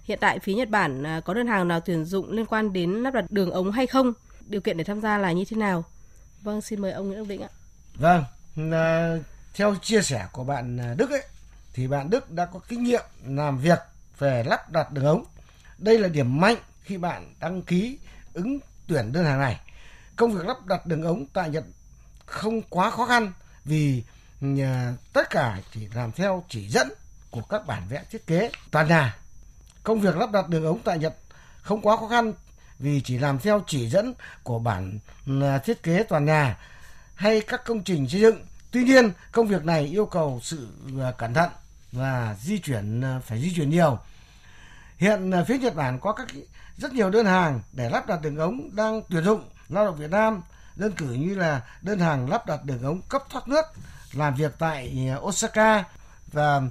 Hiện 0.04 0.20
tại 0.22 0.40
phía 0.40 0.54
Nhật 0.54 0.70
Bản 0.70 1.04
à, 1.04 1.22
có 1.26 1.34
đơn 1.34 1.48
hàng 1.48 1.68
nào 1.68 1.80
tuyển 1.80 2.06
dụng 2.06 2.32
liên 2.32 2.46
quan 2.46 2.74
đến 2.74 2.92
lắp 2.92 3.14
đặt 3.14 3.26
đường 3.30 3.52
ống 3.52 3.72
hay 3.72 3.88
không? 3.88 4.14
Điều 4.48 4.62
kiện 4.62 4.78
để 4.78 4.84
tham 4.84 5.02
gia 5.02 5.18
là 5.18 5.32
như 5.32 5.46
thế 5.46 5.58
nào? 5.58 5.84
Vâng, 6.42 6.62
xin 6.62 6.82
mời 6.82 6.92
ông 6.92 7.08
Nguyễn 7.08 7.20
Đức 7.20 7.28
Định 7.28 7.42
ạ. 7.42 7.50
Vâng, 7.96 8.24
à, 8.72 9.18
theo 9.54 9.76
chia 9.82 10.02
sẻ 10.02 10.28
của 10.32 10.44
bạn 10.44 10.78
à, 10.78 10.94
Đức 10.98 11.12
ấy, 11.12 11.24
thì 11.74 11.88
bạn 11.88 12.10
Đức 12.10 12.32
đã 12.32 12.46
có 12.46 12.60
kinh 12.68 12.84
nghiệm 12.84 13.04
làm 13.26 13.58
việc 13.58 13.80
về 14.18 14.44
lắp 14.44 14.72
đặt 14.72 14.92
đường 14.92 15.06
ống. 15.06 15.26
Đây 15.78 16.00
là 16.00 16.08
điểm 16.08 16.40
mạnh 16.42 16.58
khi 16.84 16.98
bạn 16.98 17.34
đăng 17.40 17.62
ký 17.62 18.00
ứng 18.34 18.60
tuyển 18.88 19.12
đơn 19.12 19.26
hàng 19.26 19.40
này. 19.40 19.60
Công 20.16 20.32
việc 20.32 20.46
lắp 20.46 20.66
đặt 20.66 20.86
đường 20.86 21.04
ống 21.04 21.26
tại 21.34 21.50
Nhật 21.50 21.64
không 22.26 22.62
quá 22.62 22.92
khó 22.92 23.06
khăn 23.06 23.32
vì 23.66 24.04
à, 24.42 24.94
tất 25.14 25.30
cả 25.30 25.62
chỉ 25.74 25.88
làm 25.94 26.12
theo 26.12 26.44
chỉ 26.50 26.68
dẫn 26.68 26.90
của 27.32 27.42
các 27.42 27.68
bản 27.68 27.84
vẽ 27.90 28.04
thiết 28.12 28.28
kế 28.28 28.52
toàn 28.72 28.88
nhà. 28.88 29.18
Công 29.84 30.02
việc 30.02 30.18
lắp 30.18 30.32
đặt 30.32 30.50
đường 30.50 30.66
ống 30.66 30.80
tại 30.84 31.00
Nhật 31.00 31.16
không 31.62 31.82
quá 31.82 31.98
khó 31.98 32.08
khăn 32.08 32.34
vì 32.80 33.02
chỉ 33.02 33.18
làm 33.18 33.40
theo 33.40 33.64
chỉ 33.68 33.90
dẫn 33.90 34.14
của 34.44 34.60
bản 34.60 35.00
à, 35.42 35.58
thiết 35.58 35.84
kế 35.84 36.04
toàn 36.04 36.26
nhà 36.26 36.58
hay 37.16 37.42
các 37.42 37.62
công 37.66 37.84
trình 37.84 38.10
xây 38.10 38.22
dựng 38.22 38.46
Tuy 38.72 38.84
nhiên, 38.84 39.12
công 39.32 39.48
việc 39.48 39.66
này 39.66 39.86
yêu 39.86 40.06
cầu 40.06 40.40
sự 40.44 40.68
à, 41.02 41.12
cẩn 41.12 41.34
thận 41.34 41.50
và 41.92 42.36
di 42.40 42.58
chuyển 42.58 43.02
à, 43.02 43.20
phải 43.26 43.42
di 43.42 43.54
chuyển 43.56 43.70
nhiều. 43.70 44.00
Hiện 44.98 45.32
à, 45.32 45.44
phía 45.48 45.58
Nhật 45.58 45.76
Bản 45.76 46.00
có 46.00 46.12
các 46.14 46.28
rất 46.78 46.94
nhiều 46.94 47.10
đơn 47.10 47.26
hàng 47.26 47.62
để 47.72 47.90
lắp 47.90 48.08
đặt 48.08 48.22
đường 48.22 48.38
ống 48.38 48.76
đang 48.76 49.02
tuyển 49.10 49.24
dụng 49.24 49.44
lao 49.70 49.86
động 49.86 49.96
Việt 49.96 50.12
Nam. 50.12 50.42
Đơn 50.76 50.92
cử 50.92 51.06
như 51.06 51.36
là 51.36 51.62
đơn 51.82 52.00
hàng 52.00 52.30
lắp 52.30 52.46
đặt 52.46 52.64
đường 52.64 52.84
ống 52.84 53.02
cấp 53.10 53.24
thoát 53.30 53.48
nước 53.48 53.66
làm 54.14 54.36
việc 54.36 54.52
tại 54.60 55.10
Osaka 55.20 55.84
và 56.32 56.62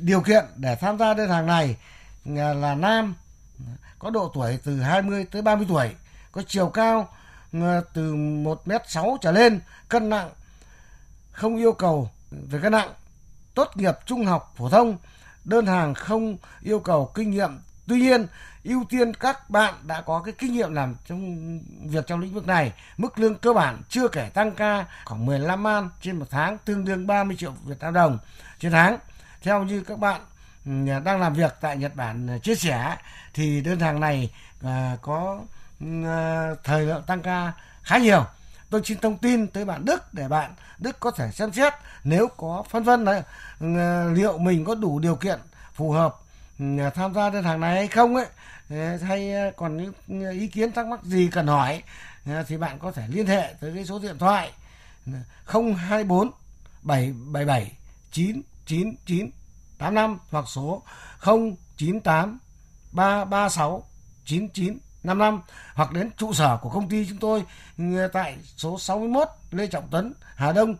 điều 0.00 0.20
kiện 0.20 0.44
để 0.56 0.76
tham 0.76 0.98
gia 0.98 1.14
đơn 1.14 1.30
hàng 1.30 1.46
này 1.46 1.76
là 2.26 2.74
nam 2.74 3.14
có 3.98 4.10
độ 4.10 4.30
tuổi 4.34 4.58
từ 4.64 4.80
20 4.80 5.26
tới 5.30 5.42
30 5.42 5.66
tuổi, 5.68 5.90
có 6.32 6.42
chiều 6.46 6.68
cao 6.68 7.08
từ 7.94 8.14
1m6 8.14 9.16
trở 9.20 9.32
lên, 9.32 9.60
cân 9.88 10.10
nặng 10.10 10.30
không 11.34 11.56
yêu 11.56 11.72
cầu 11.72 12.10
về 12.30 12.58
cân 12.62 12.72
nặng, 12.72 12.92
tốt 13.54 13.76
nghiệp 13.76 13.94
trung 14.06 14.26
học 14.26 14.54
phổ 14.56 14.68
thông, 14.68 14.96
đơn 15.44 15.66
hàng 15.66 15.94
không 15.94 16.36
yêu 16.62 16.80
cầu 16.80 17.10
kinh 17.14 17.30
nghiệm. 17.30 17.58
Tuy 17.86 18.00
nhiên, 18.00 18.26
ưu 18.64 18.84
tiên 18.88 19.14
các 19.14 19.50
bạn 19.50 19.74
đã 19.82 20.00
có 20.00 20.22
cái 20.24 20.34
kinh 20.38 20.52
nghiệm 20.52 20.74
làm 20.74 20.94
trong 21.06 21.58
việc 21.88 22.06
trong 22.06 22.20
lĩnh 22.20 22.34
vực 22.34 22.46
này. 22.46 22.72
Mức 22.96 23.18
lương 23.18 23.34
cơ 23.34 23.52
bản 23.52 23.82
chưa 23.88 24.08
kể 24.08 24.30
tăng 24.34 24.52
ca 24.52 24.84
khoảng 25.04 25.26
15 25.26 25.62
man 25.62 25.90
trên 26.00 26.18
một 26.18 26.26
tháng, 26.30 26.58
tương 26.64 26.84
đương 26.84 27.06
30 27.06 27.36
triệu 27.36 27.52
Việt 27.64 27.80
Nam 27.80 27.94
đồng 27.94 28.18
trên 28.58 28.72
tháng. 28.72 28.98
Theo 29.42 29.64
như 29.64 29.80
các 29.80 29.98
bạn 29.98 30.20
ừ, 30.66 30.70
đang 31.04 31.20
làm 31.20 31.34
việc 31.34 31.54
tại 31.60 31.76
Nhật 31.76 31.96
Bản 31.96 32.26
ừ, 32.26 32.38
chia 32.42 32.54
sẻ 32.54 32.96
thì 33.34 33.60
đơn 33.60 33.80
hàng 33.80 34.00
này 34.00 34.30
à, 34.62 34.96
có 35.02 35.40
ừ, 35.80 35.86
à, 36.06 36.50
thời 36.64 36.86
lượng 36.86 37.02
tăng 37.02 37.22
ca 37.22 37.52
khá 37.82 37.98
nhiều 37.98 38.24
tôi 38.74 38.82
xin 38.84 38.98
thông 38.98 39.18
tin 39.18 39.46
tới 39.46 39.64
bạn 39.64 39.84
Đức 39.84 40.14
để 40.14 40.28
bạn 40.28 40.54
Đức 40.78 41.00
có 41.00 41.10
thể 41.10 41.30
xem 41.32 41.52
xét 41.52 41.72
nếu 42.04 42.28
có 42.36 42.64
phân 42.70 42.82
vân 42.82 43.04
là 43.04 43.22
ờ, 43.60 44.12
liệu 44.12 44.38
mình 44.38 44.64
có 44.64 44.74
đủ 44.74 44.98
điều 44.98 45.16
kiện 45.16 45.38
phù 45.74 45.90
hợp 45.90 46.16
ừ, 46.58 46.64
tham 46.94 47.14
gia 47.14 47.30
đơn 47.30 47.44
hàng 47.44 47.60
này 47.60 47.74
hay 47.74 47.88
không 47.88 48.16
ấy. 48.16 48.26
Hay 49.02 49.32
ờ, 49.32 49.50
còn 49.56 49.76
những 49.76 50.24
ờ, 50.24 50.30
ý 50.30 50.48
kiến 50.48 50.72
thắc 50.72 50.86
mắc 50.86 51.04
gì 51.04 51.28
cần 51.32 51.46
hỏi 51.46 51.82
thì 52.48 52.56
bạn 52.56 52.78
có 52.78 52.92
thể 52.92 53.02
liên 53.08 53.26
hệ 53.26 53.54
tới 53.60 53.72
cái 53.74 53.86
số 53.86 53.98
điện 53.98 54.18
thoại 54.18 54.52
024 55.46 56.30
777 56.82 57.72
999 58.10 59.30
85 59.78 60.18
hoặc 60.30 60.44
số 60.48 60.82
098 61.20 62.38
336 62.92 63.84
99 64.24 64.78
5 65.04 65.18
năm 65.18 65.40
hoặc 65.74 65.92
đến 65.92 66.10
trụ 66.16 66.32
sở 66.32 66.58
của 66.62 66.68
công 66.68 66.88
ty 66.88 67.06
chúng 67.08 67.18
tôi 67.18 67.44
tại 68.12 68.36
số 68.56 68.78
61 68.78 69.28
Lê 69.50 69.66
Trọng 69.66 69.88
Tấn, 69.90 70.12
Hà 70.34 70.52
Đông, 70.52 70.76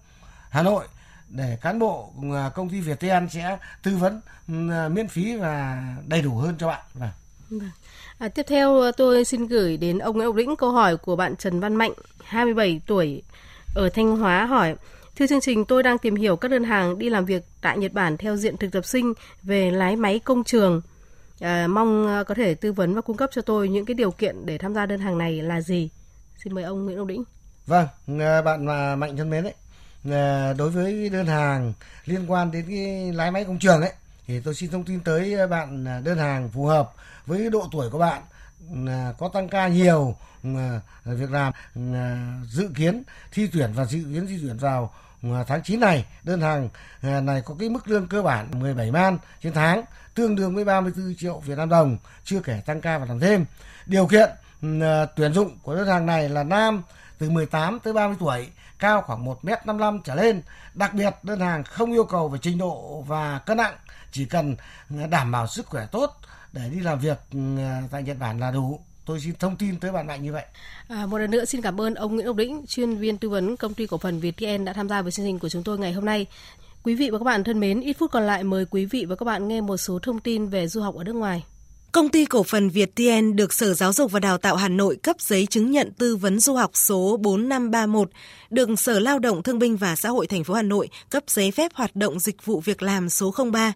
Hà 0.51 0.63
Nội 0.63 0.85
để 1.29 1.59
cán 1.63 1.79
bộ 1.79 2.13
à, 2.35 2.51
công 2.55 2.69
ty 2.69 2.81
Viettel 2.81 3.25
sẽ 3.31 3.59
tư 3.83 3.97
vấn 3.97 4.21
ừ, 4.49 4.71
à, 4.71 4.89
miễn 4.89 5.09
phí 5.09 5.37
và 5.37 5.85
đầy 6.07 6.23
đủ 6.23 6.35
hơn 6.35 6.55
cho 6.59 6.69
bạn. 6.69 6.81
Vâng. 6.95 7.11
vâng. 7.51 7.71
À, 8.19 8.29
tiếp 8.29 8.47
theo 8.49 8.81
à, 8.83 8.93
tôi 8.97 9.25
xin 9.25 9.47
gửi 9.47 9.77
đến 9.77 9.99
ông 9.99 10.17
Nguyễn 10.17 10.37
Lĩnh 10.37 10.57
câu 10.57 10.73
hỏi 10.73 10.97
của 10.97 11.17
bạn 11.17 11.37
Trần 11.37 11.61
Văn 11.61 11.77
Mạnh, 11.77 11.93
27 12.25 12.81
tuổi, 12.87 13.23
ở 13.75 13.89
Thanh 13.89 14.17
Hóa 14.17 14.45
hỏi 14.45 14.77
Thưa 15.17 15.27
chương 15.27 15.41
trình, 15.41 15.65
tôi 15.65 15.83
đang 15.83 15.99
tìm 15.99 16.17
hiểu 16.17 16.37
các 16.37 16.51
đơn 16.51 16.65
hàng 16.65 16.99
đi 16.99 17.09
làm 17.09 17.25
việc 17.25 17.45
tại 17.61 17.79
Nhật 17.79 17.93
Bản 17.93 18.17
theo 18.17 18.37
diện 18.37 18.57
thực 18.57 18.73
tập 18.73 18.85
sinh 18.85 19.15
về 19.43 19.71
lái 19.71 19.97
máy 19.97 20.19
công 20.19 20.45
trường– 20.45 20.83
À, 21.45 21.67
mong 21.67 22.07
à, 22.07 22.23
có 22.23 22.35
thể 22.35 22.55
tư 22.55 22.73
vấn 22.73 22.95
và 22.95 23.01
cung 23.01 23.17
cấp 23.17 23.31
cho 23.33 23.43
tôi 23.43 23.69
những 23.69 23.85
cái 23.85 23.95
điều 23.95 24.11
kiện 24.11 24.47
để 24.47 24.59
tham 24.59 24.75
gia 24.75 24.87
đơn 24.87 25.01
hàng 25.01 25.19
này 25.19 25.43
là 25.43 25.61
gì? 25.61 25.91
Xin 26.45 26.55
mời 26.55 26.65
ông 26.65 26.85
Nguyễn 26.85 26.97
Đông 26.97 27.07
Đĩnh. 27.07 27.25
Vâng, 27.67 27.87
à, 28.21 28.43
bạn 28.43 28.67
mà 28.67 28.97
mạnh 28.97 29.17
thân 29.17 29.31
mến 29.31 29.45
đấy. 29.45 29.55
À, 30.11 30.53
đối 30.53 30.71
với 30.71 31.09
đơn 31.09 31.27
hàng 31.27 31.73
liên 32.05 32.31
quan 32.31 32.51
đến 32.51 32.65
cái 32.69 33.13
lái 33.13 33.31
máy 33.31 33.45
công 33.45 33.59
trường 33.59 33.81
ấy 33.81 33.93
thì 34.27 34.41
tôi 34.41 34.55
xin 34.55 34.71
thông 34.71 34.85
tin 34.85 35.01
tới 35.01 35.47
bạn 35.47 35.85
đơn 36.05 36.19
hàng 36.19 36.49
phù 36.49 36.65
hợp 36.65 36.93
với 37.27 37.51
độ 37.51 37.69
tuổi 37.73 37.91
của 37.91 37.99
bạn 37.99 38.23
có 39.19 39.29
tăng 39.29 39.49
ca 39.49 39.69
nhiều 39.69 40.17
việc 41.05 41.31
làm 41.31 41.53
dự 42.51 42.71
kiến 42.75 43.03
thi 43.33 43.49
tuyển 43.53 43.73
và 43.75 43.85
dự 43.85 43.99
kiến 43.99 44.27
thi 44.27 44.39
tuyển 44.43 44.57
vào 44.57 44.93
tháng 45.47 45.63
9 45.63 45.81
này 45.81 46.05
đơn 46.23 46.41
hàng 46.41 46.69
này 47.27 47.43
có 47.45 47.55
cái 47.59 47.69
mức 47.69 47.89
lương 47.89 48.09
cơ 48.09 48.23
bản 48.23 48.61
17 48.61 48.91
man 48.91 49.19
trên 49.43 49.53
tháng 49.53 49.85
tương 50.15 50.37
đương 50.37 50.55
với 50.55 50.65
34 50.65 51.15
triệu 51.19 51.39
Việt 51.39 51.59
Nam 51.59 51.69
đồng, 51.69 51.97
chưa 52.25 52.41
kể 52.41 52.61
tăng 52.67 52.81
ca 52.81 52.99
và 52.99 53.05
làm 53.05 53.21
thêm. 53.21 53.45
Điều 53.87 54.07
kiện 54.07 54.31
ừ, 54.63 54.81
à, 54.81 55.07
tuyển 55.17 55.33
dụng 55.33 55.59
của 55.63 55.75
đơn 55.75 55.89
hàng 55.89 56.07
này 56.07 56.29
là 56.29 56.43
nam 56.43 56.83
từ 57.19 57.31
18 57.31 57.79
tới 57.81 57.93
30 57.93 58.17
tuổi, 58.21 58.49
cao 58.79 59.03
khoảng 59.03 59.27
1m55 59.27 60.01
trở 60.05 60.15
lên. 60.15 60.43
Đặc 60.75 60.95
biệt 60.95 61.15
đơn 61.23 61.41
hàng 61.41 61.65
không 61.65 61.93
yêu 61.93 62.05
cầu 62.05 62.29
về 62.29 62.39
trình 62.43 62.59
độ 62.59 63.05
và 63.07 63.39
cân 63.39 63.57
nặng, 63.57 63.75
chỉ 64.13 64.25
cần 64.25 64.57
ừ, 64.91 64.97
đảm 65.11 65.33
bảo 65.33 65.47
sức 65.47 65.67
khỏe 65.67 65.87
tốt 65.93 66.17
để 66.53 66.69
đi 66.73 66.81
làm 66.81 66.99
việc 66.99 67.19
ừ, 67.33 67.39
à, 67.59 67.83
tại 67.91 68.03
Nhật 68.03 68.19
Bản 68.19 68.39
là 68.39 68.51
đủ 68.51 68.81
tôi 69.07 69.21
xin 69.21 69.35
thông 69.39 69.57
tin 69.57 69.81
tới 69.81 69.93
bạn 69.93 70.07
mạnh 70.07 70.23
như 70.23 70.33
vậy. 70.33 70.45
À, 70.89 71.07
một 71.07 71.19
lần 71.19 71.31
nữa 71.31 71.45
xin 71.45 71.63
cảm 71.63 71.81
ơn 71.81 71.95
ông 71.95 72.15
Nguyễn 72.15 72.27
Ngọc 72.27 72.37
Đĩnh, 72.37 72.65
chuyên 72.69 72.97
viên 72.97 73.19
tư 73.19 73.29
vấn 73.29 73.57
công 73.57 73.75
ty 73.75 73.87
cổ 73.87 73.99
phần 73.99 74.21
ViettVN 74.21 74.65
đã 74.65 74.73
tham 74.73 74.89
gia 74.89 75.03
với 75.03 75.13
chương 75.13 75.27
trình 75.27 75.39
của 75.39 75.49
chúng 75.49 75.63
tôi 75.63 75.79
ngày 75.79 75.93
hôm 75.93 76.05
nay. 76.05 76.27
Quý 76.85 76.95
vị 76.95 77.11
và 77.11 77.19
các 77.19 77.25
bạn 77.25 77.45
thân 77.45 77.61
mến, 77.61 77.81
ít 77.81 77.93
phút 77.93 78.11
còn 78.11 78.23
lại 78.23 78.45
mời 78.45 78.67
quý 78.71 78.85
vị 78.85 79.05
và 79.05 79.17
các 79.17 79.25
bạn 79.25 79.49
nghe 79.49 79.61
một 79.61 79.77
số 79.77 79.99
thông 79.99 80.19
tin 80.19 80.47
về 80.47 80.69
du 80.69 80.81
học 80.81 80.95
ở 80.95 81.05
nước 81.05 81.13
ngoài. 81.13 81.45
Công 81.93 82.09
ty 82.09 82.25
cổ 82.25 82.43
phần 82.43 82.69
Việt 82.69 82.95
TN 82.95 83.37
được 83.37 83.53
Sở 83.53 83.75
Giáo 83.75 83.93
dục 83.93 84.13
và 84.13 84.21
Đào 84.21 84.39
tạo 84.39 84.57
Hà 84.57 84.69
Nội 84.69 84.97
cấp 84.97 85.17
giấy 85.19 85.47
chứng 85.47 85.71
nhận 85.71 85.93
tư 85.99 86.17
vấn 86.17 86.41
du 86.41 86.55
học 86.55 86.71
số 86.75 87.17
4531, 87.17 88.11
được 88.51 88.69
Sở 88.77 89.01
Lao 89.01 89.19
động 89.19 89.43
Thương 89.43 89.59
binh 89.59 89.77
và 89.77 89.97
Xã 89.97 90.09
hội 90.09 90.27
thành 90.27 90.45
phố 90.45 90.55
Hà 90.55 90.63
Nội 90.63 90.89
cấp 91.11 91.23
giấy 91.27 91.51
phép 91.51 91.73
hoạt 91.75 91.97
động 91.97 92.19
dịch 92.19 92.45
vụ 92.45 92.61
việc 92.61 92.83
làm 92.83 93.09
số 93.09 93.35
03. 93.53 93.73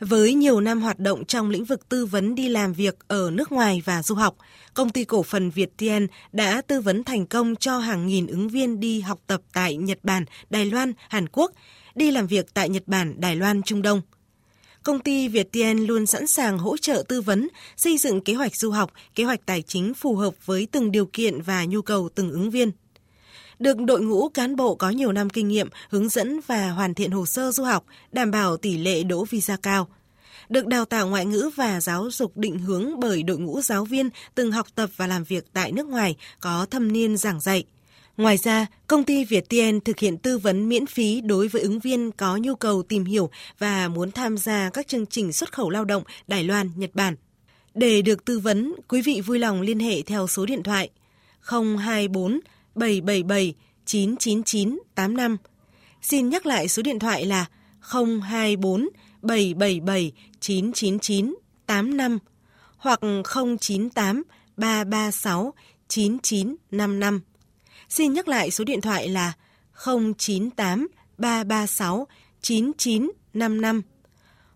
Với 0.00 0.34
nhiều 0.34 0.60
năm 0.60 0.82
hoạt 0.82 0.98
động 0.98 1.24
trong 1.24 1.50
lĩnh 1.50 1.64
vực 1.64 1.88
tư 1.88 2.06
vấn 2.06 2.34
đi 2.34 2.48
làm 2.48 2.72
việc 2.72 2.98
ở 3.08 3.30
nước 3.30 3.52
ngoài 3.52 3.82
và 3.84 4.02
du 4.02 4.14
học, 4.14 4.36
công 4.74 4.90
ty 4.90 5.04
cổ 5.04 5.22
phần 5.22 5.50
Việt 5.50 5.76
TN 5.76 6.06
đã 6.32 6.62
tư 6.66 6.80
vấn 6.80 7.04
thành 7.04 7.26
công 7.26 7.56
cho 7.56 7.78
hàng 7.78 8.06
nghìn 8.06 8.26
ứng 8.26 8.48
viên 8.48 8.80
đi 8.80 9.00
học 9.00 9.18
tập 9.26 9.40
tại 9.52 9.76
Nhật 9.76 9.98
Bản, 10.02 10.24
Đài 10.50 10.66
Loan, 10.66 10.92
Hàn 11.08 11.28
Quốc, 11.28 11.52
đi 12.00 12.10
làm 12.10 12.26
việc 12.26 12.54
tại 12.54 12.68
Nhật 12.68 12.82
Bản, 12.86 13.14
Đài 13.20 13.36
Loan, 13.36 13.62
Trung 13.62 13.82
Đông 13.82 14.02
công 14.82 15.00
ty 15.00 15.28
Viettel 15.28 15.76
luôn 15.76 16.06
sẵn 16.06 16.26
sàng 16.26 16.58
hỗ 16.58 16.76
trợ 16.76 17.02
tư 17.08 17.20
vấn, 17.20 17.48
xây 17.76 17.98
dựng 17.98 18.20
kế 18.20 18.34
hoạch 18.34 18.56
du 18.56 18.70
học, 18.70 18.92
kế 19.14 19.24
hoạch 19.24 19.46
tài 19.46 19.62
chính 19.62 19.94
phù 19.94 20.16
hợp 20.16 20.34
với 20.46 20.68
từng 20.72 20.92
điều 20.92 21.06
kiện 21.06 21.42
và 21.42 21.64
nhu 21.64 21.82
cầu 21.82 22.08
từng 22.14 22.30
ứng 22.30 22.50
viên. 22.50 22.70
Được 23.58 23.80
đội 23.80 24.00
ngũ 24.00 24.28
cán 24.28 24.56
bộ 24.56 24.74
có 24.74 24.90
nhiều 24.90 25.12
năm 25.12 25.30
kinh 25.30 25.48
nghiệm 25.48 25.68
hướng 25.90 26.08
dẫn 26.08 26.40
và 26.46 26.70
hoàn 26.70 26.94
thiện 26.94 27.10
hồ 27.10 27.26
sơ 27.26 27.52
du 27.52 27.64
học, 27.64 27.84
đảm 28.12 28.30
bảo 28.30 28.56
tỷ 28.56 28.78
lệ 28.78 29.02
đỗ 29.02 29.24
visa 29.24 29.56
cao. 29.62 29.88
Được 30.48 30.66
đào 30.66 30.84
tạo 30.84 31.08
ngoại 31.08 31.26
ngữ 31.26 31.50
và 31.56 31.80
giáo 31.80 32.10
dục 32.10 32.36
định 32.36 32.58
hướng 32.58 33.00
bởi 33.00 33.22
đội 33.22 33.38
ngũ 33.38 33.60
giáo 33.60 33.84
viên 33.84 34.10
từng 34.34 34.52
học 34.52 34.66
tập 34.74 34.90
và 34.96 35.06
làm 35.06 35.24
việc 35.24 35.44
tại 35.52 35.72
nước 35.72 35.86
ngoài 35.86 36.16
có 36.40 36.66
thâm 36.70 36.92
niên 36.92 37.16
giảng 37.16 37.40
dạy– 37.40 37.64
Ngoài 38.20 38.36
ra, 38.36 38.66
công 38.86 39.04
ty 39.04 39.24
Viettel 39.24 39.78
thực 39.84 39.98
hiện 39.98 40.18
tư 40.18 40.38
vấn 40.38 40.68
miễn 40.68 40.86
phí 40.86 41.20
đối 41.20 41.48
với 41.48 41.62
ứng 41.62 41.80
viên 41.80 42.10
có 42.12 42.36
nhu 42.36 42.54
cầu 42.54 42.82
tìm 42.82 43.04
hiểu 43.04 43.30
và 43.58 43.88
muốn 43.88 44.10
tham 44.10 44.38
gia 44.38 44.70
các 44.70 44.88
chương 44.88 45.06
trình 45.06 45.32
xuất 45.32 45.52
khẩu 45.52 45.70
lao 45.70 45.84
động 45.84 46.02
Đài 46.26 46.44
Loan, 46.44 46.70
Nhật 46.76 46.90
Bản. 46.94 47.16
Để 47.74 48.02
được 48.02 48.24
tư 48.24 48.38
vấn, 48.38 48.74
quý 48.88 49.02
vị 49.02 49.20
vui 49.20 49.38
lòng 49.38 49.60
liên 49.60 49.78
hệ 49.78 50.02
theo 50.02 50.26
số 50.26 50.46
điện 50.46 50.62
thoại 50.62 50.90
024 51.40 52.40
777 52.74 53.54
999 53.86 54.78
85. 54.94 55.36
Xin 56.02 56.28
nhắc 56.28 56.46
lại 56.46 56.68
số 56.68 56.82
điện 56.82 56.98
thoại 56.98 57.26
là 57.26 57.46
024 57.80 58.88
777 59.22 60.12
999 60.40 61.34
85 61.66 62.18
hoặc 62.76 63.00
098 63.60 64.22
336 64.56 65.54
9955. 65.88 67.20
Xin 67.90 68.12
nhắc 68.12 68.28
lại 68.28 68.50
số 68.50 68.64
điện 68.64 68.80
thoại 68.80 69.08
là 69.08 69.32
098 70.18 70.88
336 71.18 72.06
9955 72.42 73.82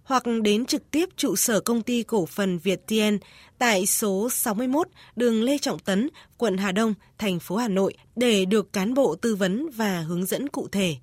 hoặc 0.04 0.22
đến 0.42 0.66
trực 0.66 0.90
tiếp 0.90 1.08
trụ 1.16 1.36
sở 1.36 1.60
công 1.60 1.82
ty 1.82 2.02
cổ 2.02 2.26
phần 2.26 2.58
Việt 2.58 2.86
Tiên 2.86 3.18
tại 3.58 3.86
số 3.86 4.28
61 4.30 4.88
đường 5.16 5.42
Lê 5.42 5.58
Trọng 5.58 5.78
Tấn, 5.78 6.08
quận 6.36 6.56
Hà 6.56 6.72
Đông, 6.72 6.94
thành 7.18 7.40
phố 7.40 7.56
Hà 7.56 7.68
Nội 7.68 7.94
để 8.16 8.44
được 8.44 8.72
cán 8.72 8.94
bộ 8.94 9.14
tư 9.14 9.36
vấn 9.36 9.70
và 9.76 10.00
hướng 10.00 10.26
dẫn 10.26 10.48
cụ 10.48 10.68
thể. 10.72 10.96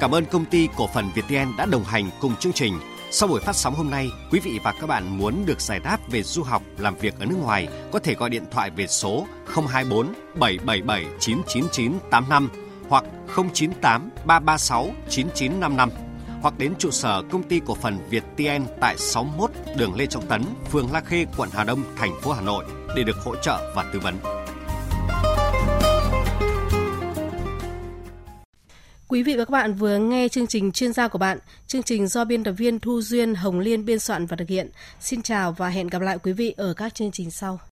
Cảm 0.00 0.14
ơn 0.14 0.24
công 0.24 0.44
ty 0.44 0.68
cổ 0.76 0.88
phần 0.94 1.04
Việt 1.14 1.24
Tiên 1.28 1.48
đã 1.58 1.66
đồng 1.66 1.84
hành 1.84 2.10
cùng 2.20 2.36
chương 2.36 2.52
trình 2.52 2.74
sau 3.10 3.28
buổi 3.28 3.40
phát 3.40 3.56
sóng 3.56 3.74
hôm 3.74 3.90
nay, 3.90 4.10
quý 4.30 4.40
vị 4.40 4.58
và 4.64 4.72
các 4.80 4.86
bạn 4.86 5.18
muốn 5.18 5.46
được 5.46 5.60
giải 5.60 5.80
đáp 5.84 5.98
về 6.10 6.22
du 6.22 6.42
học, 6.42 6.62
làm 6.78 6.96
việc 6.96 7.14
ở 7.18 7.26
nước 7.26 7.36
ngoài, 7.42 7.68
có 7.92 7.98
thể 7.98 8.14
gọi 8.14 8.30
điện 8.30 8.44
thoại 8.50 8.70
về 8.70 8.86
số 8.86 9.26
024 9.46 10.06
777 10.34 11.06
999 11.20 11.92
85 12.10 12.48
hoặc 12.88 13.04
098 13.36 14.10
336 14.26 14.90
9955 15.08 15.90
hoặc 16.42 16.58
đến 16.58 16.72
trụ 16.78 16.90
sở 16.90 17.22
công 17.30 17.42
ty 17.42 17.60
cổ 17.66 17.74
phần 17.74 17.98
Việt 18.10 18.24
TN 18.36 18.64
tại 18.80 18.96
61 18.98 19.50
đường 19.76 19.94
Lê 19.94 20.06
Trọng 20.06 20.26
Tấn, 20.26 20.44
phường 20.70 20.92
La 20.92 21.00
Khê, 21.00 21.26
quận 21.36 21.48
Hà 21.52 21.64
Đông, 21.64 21.82
thành 21.96 22.20
phố 22.22 22.32
Hà 22.32 22.40
Nội 22.40 22.64
để 22.96 23.02
được 23.02 23.16
hỗ 23.24 23.36
trợ 23.36 23.72
và 23.76 23.84
tư 23.92 24.00
vấn. 24.00 24.37
Quý 29.08 29.22
vị 29.22 29.36
và 29.36 29.44
các 29.44 29.50
bạn 29.50 29.74
vừa 29.74 29.98
nghe 29.98 30.28
chương 30.28 30.46
trình 30.46 30.72
chuyên 30.72 30.92
gia 30.92 31.08
của 31.08 31.18
bạn. 31.18 31.38
Chương 31.66 31.82
trình 31.82 32.06
do 32.06 32.24
biên 32.24 32.44
tập 32.44 32.52
viên 32.52 32.80
Thu 32.80 33.00
Duyên, 33.00 33.34
Hồng 33.34 33.58
Liên 33.58 33.84
biên 33.84 33.98
soạn 33.98 34.26
và 34.26 34.36
thực 34.36 34.48
hiện. 34.48 34.70
Xin 35.00 35.22
chào 35.22 35.52
và 35.52 35.68
hẹn 35.68 35.86
gặp 35.86 36.02
lại 36.02 36.18
quý 36.22 36.32
vị 36.32 36.54
ở 36.56 36.74
các 36.74 36.94
chương 36.94 37.10
trình 37.10 37.30
sau. 37.30 37.60